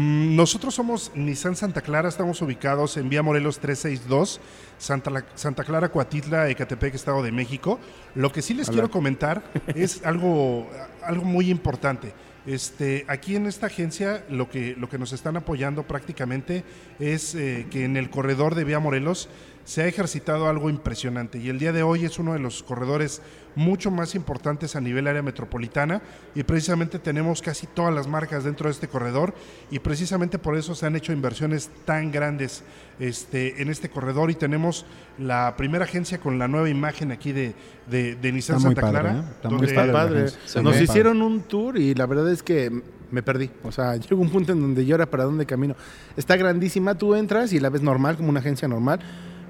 [0.00, 4.42] Mm, Nosotros somos Nissan Santa Clara, estamos ubicados en Vía Morelos 362,
[4.76, 7.80] Santa, La- Santa Clara, Coatitla, Ecatepec, Estado de México.
[8.14, 8.74] Lo que sí les Hola.
[8.74, 9.42] quiero comentar
[9.74, 10.68] es algo,
[11.02, 12.12] algo muy importante.
[12.44, 16.62] Este, aquí en esta agencia lo que, lo que nos están apoyando prácticamente
[17.00, 19.30] es eh, que en el corredor de Vía Morelos
[19.66, 23.20] se ha ejercitado algo impresionante y el día de hoy es uno de los corredores
[23.56, 26.02] mucho más importantes a nivel área metropolitana
[26.36, 29.34] y precisamente tenemos casi todas las marcas dentro de este corredor
[29.70, 32.62] y precisamente por eso se han hecho inversiones tan grandes
[33.00, 34.86] este, en este corredor y tenemos
[35.18, 37.52] la primera agencia con la nueva imagen aquí de,
[37.90, 39.18] de, de Nissan Está muy Santa padre, Clara.
[39.18, 39.30] ¿eh?
[39.34, 42.70] Está muy donde- Está padre Nos hicieron un tour y la verdad es que
[43.10, 43.50] me perdí.
[43.64, 45.74] O sea, llegó un punto en donde yo era para dónde camino.
[46.16, 49.00] Está grandísima, tú entras y la ves normal, como una agencia normal.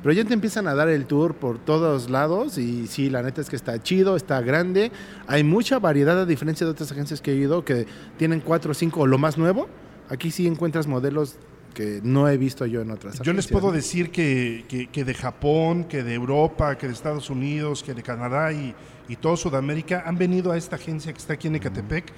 [0.07, 3.41] Pero ya te empiezan a dar el tour por todos lados y sí, la neta
[3.41, 4.93] es que está chido, está grande.
[5.27, 8.75] Hay mucha variedad a diferencia de otras agencias que he ido que tienen cuatro o
[8.75, 9.67] cinco o lo más nuevo.
[10.09, 11.39] Aquí sí encuentras modelos
[11.77, 13.73] que no he visto yo en otras Yo les puedo ¿no?
[13.73, 18.03] decir que, que- que de Japón, que de Europa, que de Estados Unidos, que de
[18.03, 18.75] Canadá y
[19.09, 22.13] y todo Sudamérica han venido a esta agencia que está aquí en Ecatepec,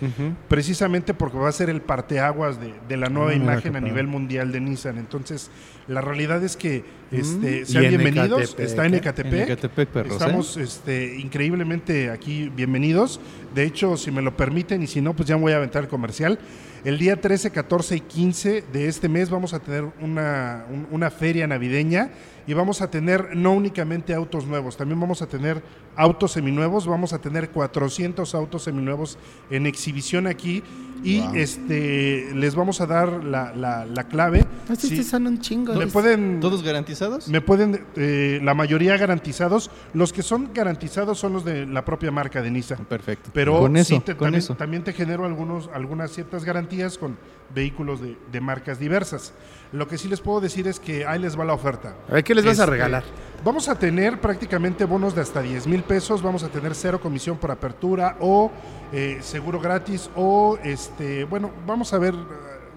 [0.49, 4.07] precisamente porque va a ser el parteaguas de, de la nueva Ah, imagen a nivel
[4.07, 4.97] mundial de Nissan.
[4.97, 5.51] Entonces,
[5.87, 7.67] la realidad es que este, Mm.
[7.67, 8.41] sean Y en bienvenidos.
[8.41, 8.97] Ecatepec, Está en ¿eh?
[8.99, 9.33] Ecatepec.
[9.35, 10.17] En Ecatepec, perros, ¿eh?
[10.17, 13.21] Estamos este, increíblemente aquí bienvenidos.
[13.55, 15.83] De hecho, si me lo permiten y si no, pues ya me voy a aventar
[15.83, 16.39] el comercial.
[16.85, 21.11] El día 13, 14 y 15 de este mes vamos a tener una, un- una
[21.11, 22.11] feria navideña
[22.49, 25.63] y vamos a tener no únicamente autos nuevos, también vamos a tener
[25.95, 29.19] autos seminuevos, vamos a tener 400 autos seminuevos
[29.51, 30.63] en exhibición aquí
[31.05, 31.35] y Wow.
[31.37, 34.45] este les vamos a dar la, la- la clave.
[34.69, 35.75] Estos Sí, son un chingo.
[35.75, 37.29] me pueden ¿Todos garantizados?
[37.29, 39.71] me pueden, eh, la mayoría garantizados.
[39.93, 42.85] Los que son garantizados son los de la propia marca de Nissan.
[42.87, 43.31] Perfecto.
[43.33, 44.55] Pero con eso, sí te- con también, eso.
[44.57, 47.17] también te genero algunos, algunas ciertas garantías con
[47.55, 49.33] vehículos de, de marcas diversas.
[49.73, 51.95] Lo que sí les puedo decir es que ahí les va la oferta.
[52.09, 53.05] A ver, ¿qué les vas a Este, regalar?
[53.45, 57.37] Vamos a tener prácticamente bonos de hasta 10 mil pesos, vamos a tener cero comisión
[57.37, 58.51] por apertura o
[58.93, 62.19] eh, seguro gratis o, este, bueno, vamos a ver eh,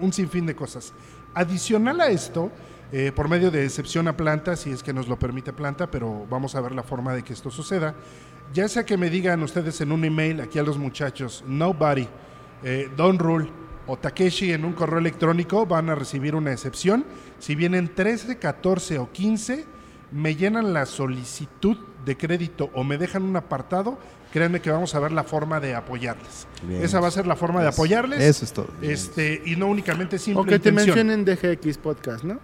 [0.00, 0.92] un sinfín de cosas.
[1.34, 2.50] Adicional a esto,
[2.92, 6.26] eh, por medio de excepción a planta, si es que nos lo permite planta, pero
[6.28, 7.94] vamos a ver la forma de que esto suceda.
[8.52, 12.06] Ya sea que me digan ustedes en un email aquí a los muchachos, nobody,
[12.62, 13.50] eh, Don Rule
[13.86, 17.04] o Takeshi en un correo electrónico van a recibir una excepción.
[17.38, 19.64] Si vienen 13, 14 o 15,
[20.12, 23.98] me llenan la solicitud de crédito o me dejan un apartado,
[24.32, 26.46] créanme que vamos a ver la forma de apoyarles.
[26.62, 26.82] Bien.
[26.82, 28.20] Esa va a ser la forma de apoyarles.
[28.20, 28.68] Eso es todo.
[28.82, 32.38] Este, y no únicamente simple O que te mencionen DGX Podcast, ¿no?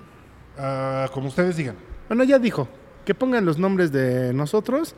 [0.56, 1.76] Ah, como ustedes digan.
[2.08, 2.68] Bueno, ya dijo.
[3.04, 4.94] Que pongan los nombres de nosotros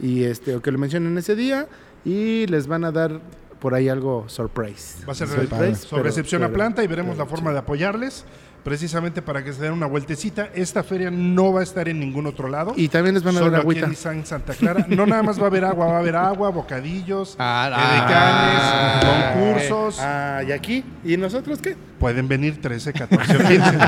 [0.00, 1.68] y este, o que lo mencionen ese día
[2.04, 3.20] y les van a dar
[3.64, 5.06] por ahí algo surprise.
[5.08, 8.26] Va a ser Surprise, sobre excepción a planta y veremos la forma de apoyarles,
[8.64, 10.48] precisamente para que se den una vueltecita.
[10.54, 12.72] Esta feria no va a estar en ningún otro lado.
[12.76, 13.84] Y también les van a Solo dar aquí agüita.
[13.84, 14.86] en Nissan Santa Clara.
[14.88, 19.32] No nada más va a haber agua, va a haber agua, bocadillos, Ah, edecanes, ah,
[19.34, 19.98] concursos.
[20.00, 20.82] Ah, ¿y aquí?
[21.04, 21.76] ¿Y nosotros qué?
[22.00, 23.78] Pueden venir 13, 14 o 15.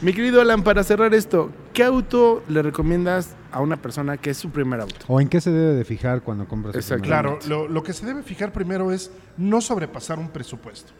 [0.00, 4.36] Mi querido Alan, para cerrar esto, ¿qué auto le recomiendas a una persona que es
[4.36, 4.96] su primer auto?
[5.06, 6.72] ¿O en qué se debe de fijar cuando compras?
[6.72, 7.02] su Exacto.
[7.02, 7.48] primer Claro, auto?
[7.48, 10.92] lo, lo que se debe fijar primero es no sobrepasar un presupuesto.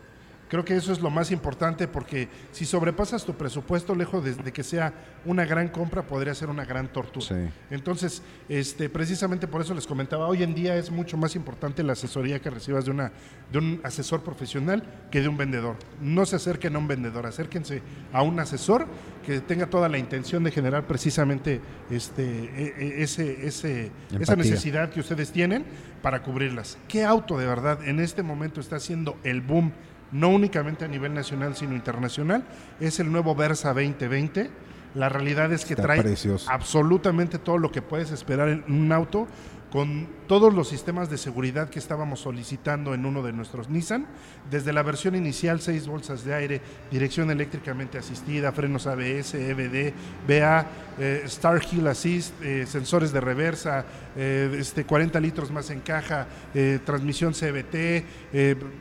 [0.52, 4.52] Creo que eso es lo más importante porque si sobrepasas tu presupuesto, lejos de, de
[4.52, 4.92] que sea
[5.24, 7.24] una gran compra, podría ser una gran tortura.
[7.24, 7.50] Sí.
[7.70, 11.94] Entonces, este, precisamente por eso les comentaba, hoy en día es mucho más importante la
[11.94, 13.12] asesoría que recibas de, una,
[13.50, 15.76] de un asesor profesional que de un vendedor.
[16.02, 17.80] No se acerquen a un vendedor, acérquense
[18.12, 18.88] a un asesor
[19.24, 25.00] que tenga toda la intención de generar precisamente este, e- e- ese, esa necesidad que
[25.00, 25.64] ustedes tienen
[26.02, 26.76] para cubrirlas.
[26.88, 29.72] ¿Qué auto de verdad en este momento está haciendo el boom?
[30.12, 32.44] No únicamente a nivel nacional, sino internacional.
[32.80, 34.50] Es el nuevo Versa 2020.
[34.94, 36.50] La realidad es que Está trae precioso.
[36.50, 39.26] absolutamente todo lo que puedes esperar en un auto
[39.72, 44.06] con todos los sistemas de seguridad que estábamos solicitando en uno de nuestros Nissan,
[44.50, 46.60] desde la versión inicial, seis bolsas de aire,
[46.90, 49.94] dirección eléctricamente asistida, frenos ABS, EBD,
[50.28, 50.66] BA,
[50.98, 56.26] eh, Star Hill Assist, eh, sensores de reversa, eh, este, 40 litros más en caja,
[56.54, 58.04] eh, transmisión CBT,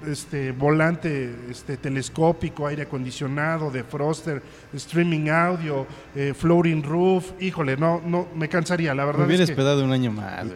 [0.07, 4.41] este, volante este, telescópico, aire acondicionado, defroster,
[4.73, 5.87] streaming audio,
[6.35, 10.11] floating roof, híjole, no, no, me cansaría, la verdad Me es que esperado un año
[10.11, 10.47] más.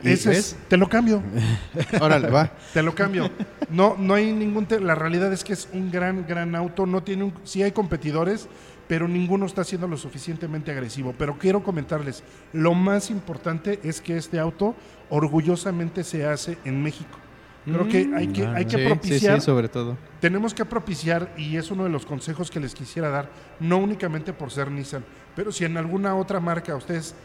[0.67, 1.21] Te lo cambio.
[2.01, 2.51] Órale, va.
[2.73, 3.29] Te lo cambio.
[3.69, 4.67] No, no hay ningún.
[4.81, 6.85] la realidad es que es un gran, gran auto.
[6.85, 8.47] No tiene un, sí hay competidores,
[8.87, 11.13] pero ninguno está siendo lo suficientemente agresivo.
[11.17, 12.23] Pero quiero comentarles:
[12.53, 14.75] lo más importante es que este auto
[15.09, 17.17] orgullosamente se hace en México.
[17.65, 19.39] Creo que hay que, hay que Sí, sí, propiciar.
[19.39, 19.97] sí, sobre todo.
[20.21, 23.27] Tenemos que propiciar, y es uno de los consejos que les quisiera dar,
[23.59, 25.03] no únicamente por ser Nissan,
[25.35, 27.15] pero si en alguna otra marca ustedes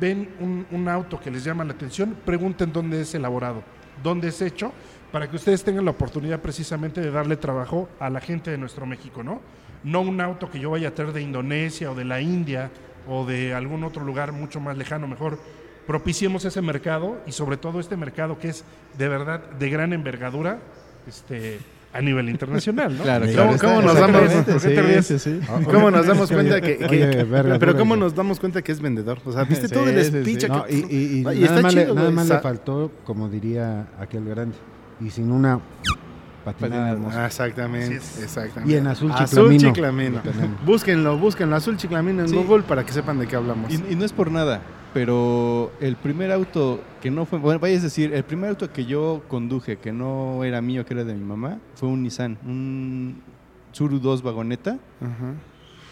[0.00, 3.62] ven un, un auto que les llama la atención, pregunten dónde es elaborado,
[4.02, 4.72] dónde es hecho,
[5.10, 8.86] para que ustedes tengan la oportunidad precisamente de darle trabajo a la gente de nuestro
[8.86, 9.40] México, ¿no?
[9.84, 12.70] No un auto que yo vaya a traer de Indonesia o de la India
[13.06, 15.38] o de algún otro lugar mucho más lejano, mejor
[15.86, 18.64] propiciemos ese mercado y sobre todo este mercado que es
[18.96, 20.60] de verdad de gran envergadura
[21.06, 21.58] este,
[21.94, 23.02] a nivel internacional, ¿no?
[23.04, 23.42] Claro, claro.
[23.42, 25.06] ¿Cómo- está- cómo nos damos- presente, por qué te sí, ríes?
[25.06, 25.40] sí, sí.
[25.64, 28.80] ¿Cómo nos damos cuenta que, que- Oye, verga, pero cómo nos damos cuenta que es
[28.80, 29.18] vendedor?
[29.24, 30.20] O sea, viste Sí, todo el sí, sí.
[30.22, 32.28] speech No, que- y, y- y Ah, y nada está más, le, chido, nada más
[32.28, 34.56] le faltó, como diría aquel grande,
[35.00, 35.60] y sin una
[36.44, 36.90] patinada Patinada.
[36.92, 37.22] hermosa.
[37.22, 38.72] Ah, Exactamente, exactamente.
[38.74, 39.68] Y en azul Azul chiclamino.
[39.68, 40.20] chiclamino.
[40.24, 40.64] Lo tenemos.
[40.64, 42.34] Búsquenlo, búsquenlo, azul chiclamino en Sí.
[42.36, 43.70] Google para que sepan de qué hablamos.
[43.72, 44.60] Y, y no es por nada,
[44.94, 48.84] pero el primer auto que no fue, bueno, vaya a decir, el primer auto que
[48.84, 53.22] yo conduje, que no era mío, que era de mi mamá, fue un Nissan, un
[53.72, 54.78] Tsuru 2 vagoneta.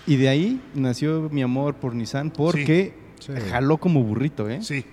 [0.07, 3.33] Y de ahí nació mi amor por Nissan porque Sí.
[3.51, 4.63] jaló como burrito, ¿eh?
[4.63, 4.85] Sí.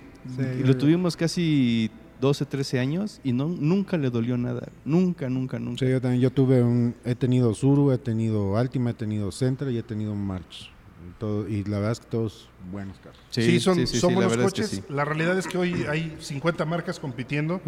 [0.60, 1.90] y lo tuvimos casi
[2.20, 4.68] 12, 13 años y no, nunca le dolió nada.
[4.84, 5.78] Nunca, nunca, nunca.
[5.86, 6.20] Sí, yo también.
[6.20, 6.94] Yo tuve un.
[7.04, 10.70] He tenido Suru, he tenido Altima, he tenido Centra y he tenido March.
[11.18, 13.18] Todo, y la verdad es que todos buenos carros.
[13.30, 14.70] Sí, son, son la buenos verdad es que coches.
[14.86, 14.92] sí.
[14.92, 17.60] La realidad es que hoy hay 50 marcas compitiendo.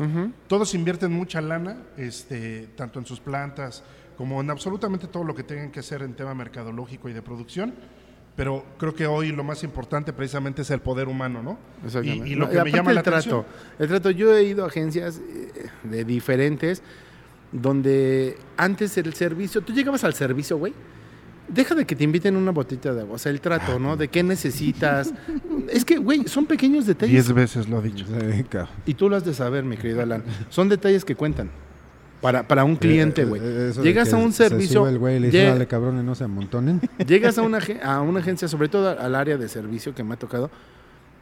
[0.48, 3.82] Todos invierten mucha lana, este, tanto en sus plantas
[4.16, 7.74] como en absolutamente todo lo que tengan que hacer en tema mercadológico y de producción.
[8.36, 11.58] Pero creo que hoy lo más importante precisamente es el poder humano, ¿no?
[11.84, 12.28] Exactamente.
[12.28, 13.18] Y, y lo No, que me llama el la trato.
[13.40, 13.44] atención.
[13.78, 16.82] El trato, yo he ido a agencias eh, de diferentes
[17.52, 20.72] donde antes el servicio, tú llegabas al servicio, güey.
[21.52, 23.96] Deja de que te inviten una botita de agua, o sea, el trato, ¿no?
[23.96, 25.12] De qué necesitas.
[25.68, 27.12] es que, güey, son pequeños detalles.
[27.12, 28.04] Diez veces lo he dicho.
[28.86, 30.22] Y tú lo has de saber, mi querido Alan.
[30.48, 31.50] Son detalles que cuentan.
[32.20, 33.40] Para, para un cliente, Eh, güey.
[33.42, 34.80] eh, Llegas a un se servicio.
[34.82, 36.78] sube el güey le dice, lle- "Órale, cabrones, no se amontonen.
[37.06, 40.18] Llegas a una, a una agencia, sobre todo al área de servicio que me ha
[40.18, 40.50] tocado.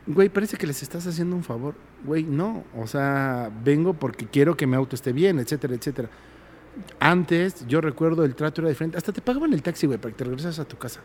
[0.09, 1.75] Güey, parece que les estás haciendo un favor.
[2.05, 2.65] Güey, no.
[2.77, 6.09] O sea, vengo porque quiero que mi auto esté bien, etcétera, etcétera.
[7.01, 8.97] Antes, yo recuerdo el trato era diferente.
[8.99, 11.01] Hasta te pagaban el taxi, güey, para que te regresas a tu casa.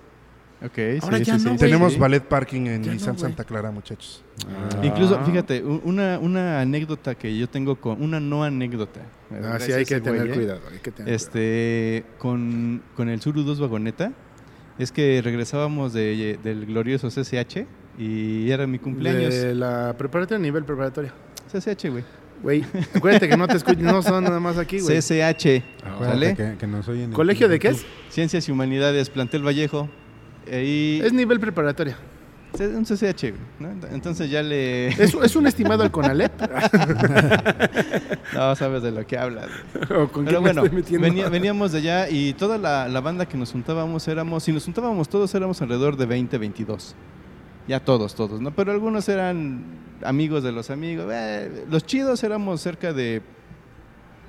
[0.66, 1.58] Ok, Ahora sí, ya sí, no, sí.
[1.58, 3.22] Tenemos ballet parking en Ya no, Nissan güey.
[3.22, 4.24] Santa Clara, muchachos.
[4.82, 5.26] Incluso, Ah.
[5.26, 8.02] fíjate, u- una, una anécdota que yo tengo con.
[8.02, 9.02] Una no anécdota.
[9.02, 10.34] Ah, sí, Gracias hay que güey, tener ¿eh?
[10.34, 10.62] cuidado.
[10.72, 14.14] Hay que tener Este, con, con el Suru 2 Vagoneta,
[14.80, 17.68] es que regresábamos de- del glorioso CCH
[17.98, 18.84] y era mi cuidado.
[19.04, 19.34] cumpleaños.
[19.34, 21.14] De la preparatoria, nivel preparatoria.
[21.52, 22.06] CCH, güey.
[22.44, 22.64] Güey,
[22.94, 25.00] acuérdate que no te escuchen, no son nada más aquí, güey.
[25.00, 25.64] CCH,
[26.00, 26.36] ¿sale?
[26.36, 27.86] que, que nos oyen en ¿Colegio de qué es?
[28.10, 29.90] Ciencias y Humanidades, Plantel Vallejo.
[30.52, 31.98] Ahí, Es nivel preparatoria.
[32.54, 33.70] C- un CCH, güey, ¿no?
[33.94, 34.90] Entonces ya le...
[34.90, 36.34] ¿Es, es un estimado al Conalep?
[38.34, 39.48] No, sabes de lo que hablas.
[39.74, 40.02] güey.
[40.04, 41.08] ¿O con Pero quién me bueno, estoy metiendo?
[41.08, 44.66] venía- veníamos de allá y toda la, la banda que nos juntábamos éramos, si nos
[44.66, 46.96] juntábamos todos éramos alrededor de 20, 22.
[47.68, 48.52] Ya todos, todos, ¿no?
[48.52, 49.64] Pero algunos eran
[50.06, 51.08] amigos de los amigos.
[51.12, 53.22] eh, los chidos éramos cerca de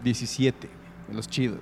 [0.03, 0.69] 17,
[1.13, 1.61] los chidos.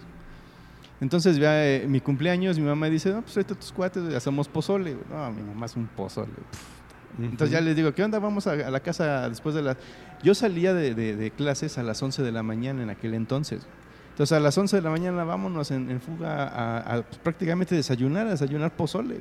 [1.01, 4.49] Entonces, ya eh, mi cumpleaños, mi mamá dice, no, pues tráete a tus cuates, hacemos
[4.49, 4.97] pozole.
[5.11, 6.31] No, mi mamá es un pozole.
[7.19, 8.19] Entonces ya les digo, ¿qué onda?
[8.21, 9.77] Vamos a, a la casa después de las...
[10.23, 13.67] Yo salía de, de- de clases a las 11 de la mañana en aquel entonces.
[14.11, 17.75] Entonces a las 11 de la mañana vámonos en, en fuga a, a, pues, prácticamente
[17.75, 19.21] desayunar, a desayunar pozole.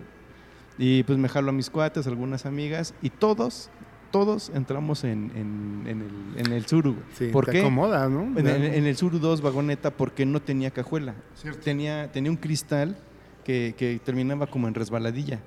[0.77, 3.69] Y pues me jalo a mis cuates, algunas amigas, y todos,
[4.11, 6.65] todos entramos en, en- en el, en el.
[6.65, 7.59] Sí, ¿Por te qué?
[7.61, 8.37] acomoda, ¿no?
[8.39, 11.15] En, el- en el Suru 2 vagoneta porque no tenía cajuela.
[11.35, 11.61] ¿Cierto?
[11.61, 12.97] Tenía, tenía un cristal
[13.43, 15.39] que, que terminaba como en resbaladilla.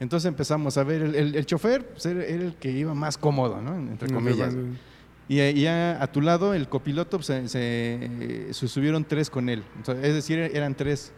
[0.00, 3.16] Entonces empezamos a ver, el, el- el chofer pues, era, era el que iba más
[3.18, 3.76] cómodo, ¿no?
[3.76, 4.54] Entre comillas.
[4.54, 4.74] no,
[5.28, 9.48] Y, eh, ya a tu lado, el copiloto, pues, se, se- se subieron tres con
[9.48, 9.62] él.
[10.02, 11.12] Es decir, eran tres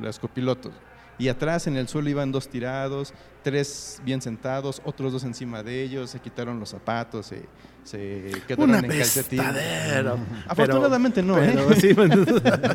[0.00, 0.72] los copilotos.
[1.18, 3.12] Y atrás en el suelo iban dos tirados,
[3.42, 7.42] tres bien sentados, otros dos encima de ellos, se quitaron los zapatos, se,
[7.82, 9.38] se quedaron Una en calcetín.
[9.40, 10.18] pestadero.
[10.46, 11.52] Afortunadamente no, ¿eh?
[11.54, 12.24] Pero sí, bueno.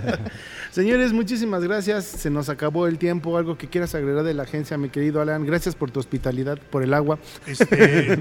[0.71, 2.03] Señores, muchísimas gracias.
[2.03, 3.37] Se nos acabó el tiempo.
[3.37, 5.45] Algo que quieras agregar de la agencia, mi querido Alan.
[5.45, 7.19] Gracias por tu hospitalidad, por el agua.
[7.45, 8.17] Este,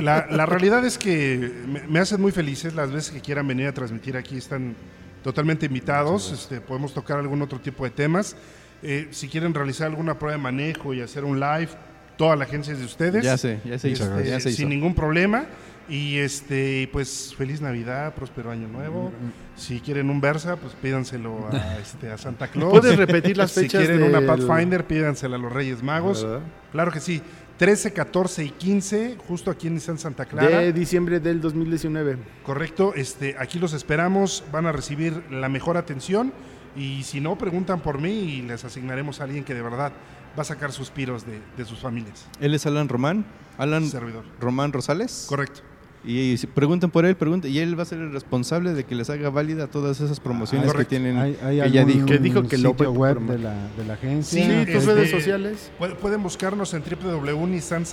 [0.00, 3.66] la, la realidad es que me, me hacen muy felices las veces que quieran venir
[3.66, 4.36] a transmitir aquí.
[4.36, 4.76] Están
[5.24, 6.30] totalmente invitados.
[6.30, 8.36] Este, podemos tocar algún otro tipo de temas.
[8.82, 11.70] Eh, si quieren realizar alguna prueba de manejo y hacer un live,
[12.16, 13.24] toda la agencia es de ustedes.
[13.24, 14.04] Ya sé, ya se hizo.
[14.04, 14.58] Este, ya se hizo.
[14.58, 15.46] sin ningún problema.
[15.88, 19.10] Y este, pues feliz Navidad, próspero año nuevo.
[19.56, 22.72] Si quieren un Versa, pues pídanselo a, este, a Santa Claus.
[22.72, 26.22] ¿Puedes repetir las si fechas quieren una Pathfinder, pídansela a los Reyes Magos.
[26.24, 26.40] ¿Verdad?
[26.72, 27.22] Claro que sí.
[27.56, 30.60] 13, 14 y 15, justo aquí en Nissan Santa Clara.
[30.60, 32.18] De diciembre del 2019.
[32.44, 32.92] Correcto.
[32.94, 34.44] Este, aquí los esperamos.
[34.52, 36.32] Van a recibir la mejor atención.
[36.78, 39.92] Y si no, preguntan por mí y les asignaremos a alguien que de verdad
[40.38, 42.26] va a sacar suspiros de, de sus familias.
[42.40, 43.24] Él es Alan Román,
[43.58, 44.24] Alan Servidor.
[44.40, 45.26] Román Rosales.
[45.28, 45.60] Correcto.
[46.04, 48.94] Y si preguntan por él, pregunten, y él va a ser el responsable de que
[48.94, 51.18] les haga válida todas esas promociones que tienen.
[51.18, 52.06] ¿Hay, hay que ya dijo.
[52.06, 54.64] Que dijo que lo web de la, de la agencia?
[54.64, 55.72] Sí, tus redes sociales.
[55.80, 56.82] pu- Pueden buscarnos en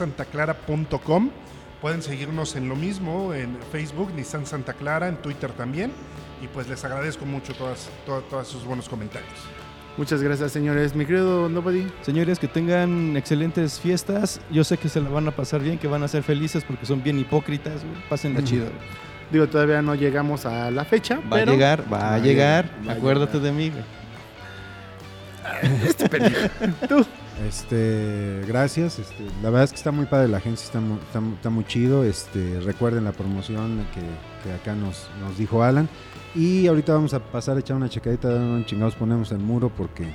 [0.05, 1.29] www.nissansantaclara.com.
[1.81, 5.91] Pueden seguirnos en lo mismo, en Facebook, Nissan Santa Clara, en Twitter también.
[6.41, 9.31] Y pues les agradezco mucho todas, todas, todos sus buenos comentarios.
[9.97, 10.93] Muchas gracias, señores.
[10.93, 11.87] Mi querido Nobody.
[12.01, 14.41] Señores, que tengan excelentes fiestas.
[14.51, 16.85] Yo sé que se la van a pasar bien, que van a ser felices porque
[16.85, 17.81] son bien hipócritas.
[18.09, 18.43] Pásenla Mm.
[18.43, 18.65] chido.
[19.31, 22.69] Digo, todavía no llegamos a la fecha, Va pero a llegar, va, va a llegar.
[22.87, 23.53] va a Acuérdate llegar.
[23.55, 23.69] de mí.
[23.71, 23.83] güey.
[26.89, 27.05] tú.
[27.47, 28.99] Este, gracias.
[28.99, 31.65] Este, la verdad es que está muy padre la agencia, está muy, está, está muy
[31.65, 32.03] chido.
[32.03, 34.01] Este, recuerden la promoción que,
[34.49, 35.89] que acá nos, nos dijo Alan.
[36.35, 39.69] Y ahorita vamos a pasar a echar una checadita de dónde chingados ponemos el muro
[39.69, 40.05] porque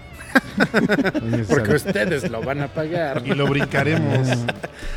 [1.48, 3.22] Porque ustedes lo van a pagar.
[3.26, 4.28] Y lo brincaremos.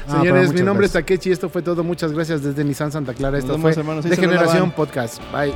[0.06, 1.06] Ah, Señores, mi nombre es gracias.
[1.06, 1.32] Takechi.
[1.32, 1.84] Esto fue todo.
[1.84, 3.38] Muchas gracias desde Nissan Santa Clara.
[3.38, 4.06] Nos Esto vemos, fue hermanos.
[4.06, 4.72] De Generación.
[4.72, 5.22] Podcast.
[5.32, 5.54] Bye.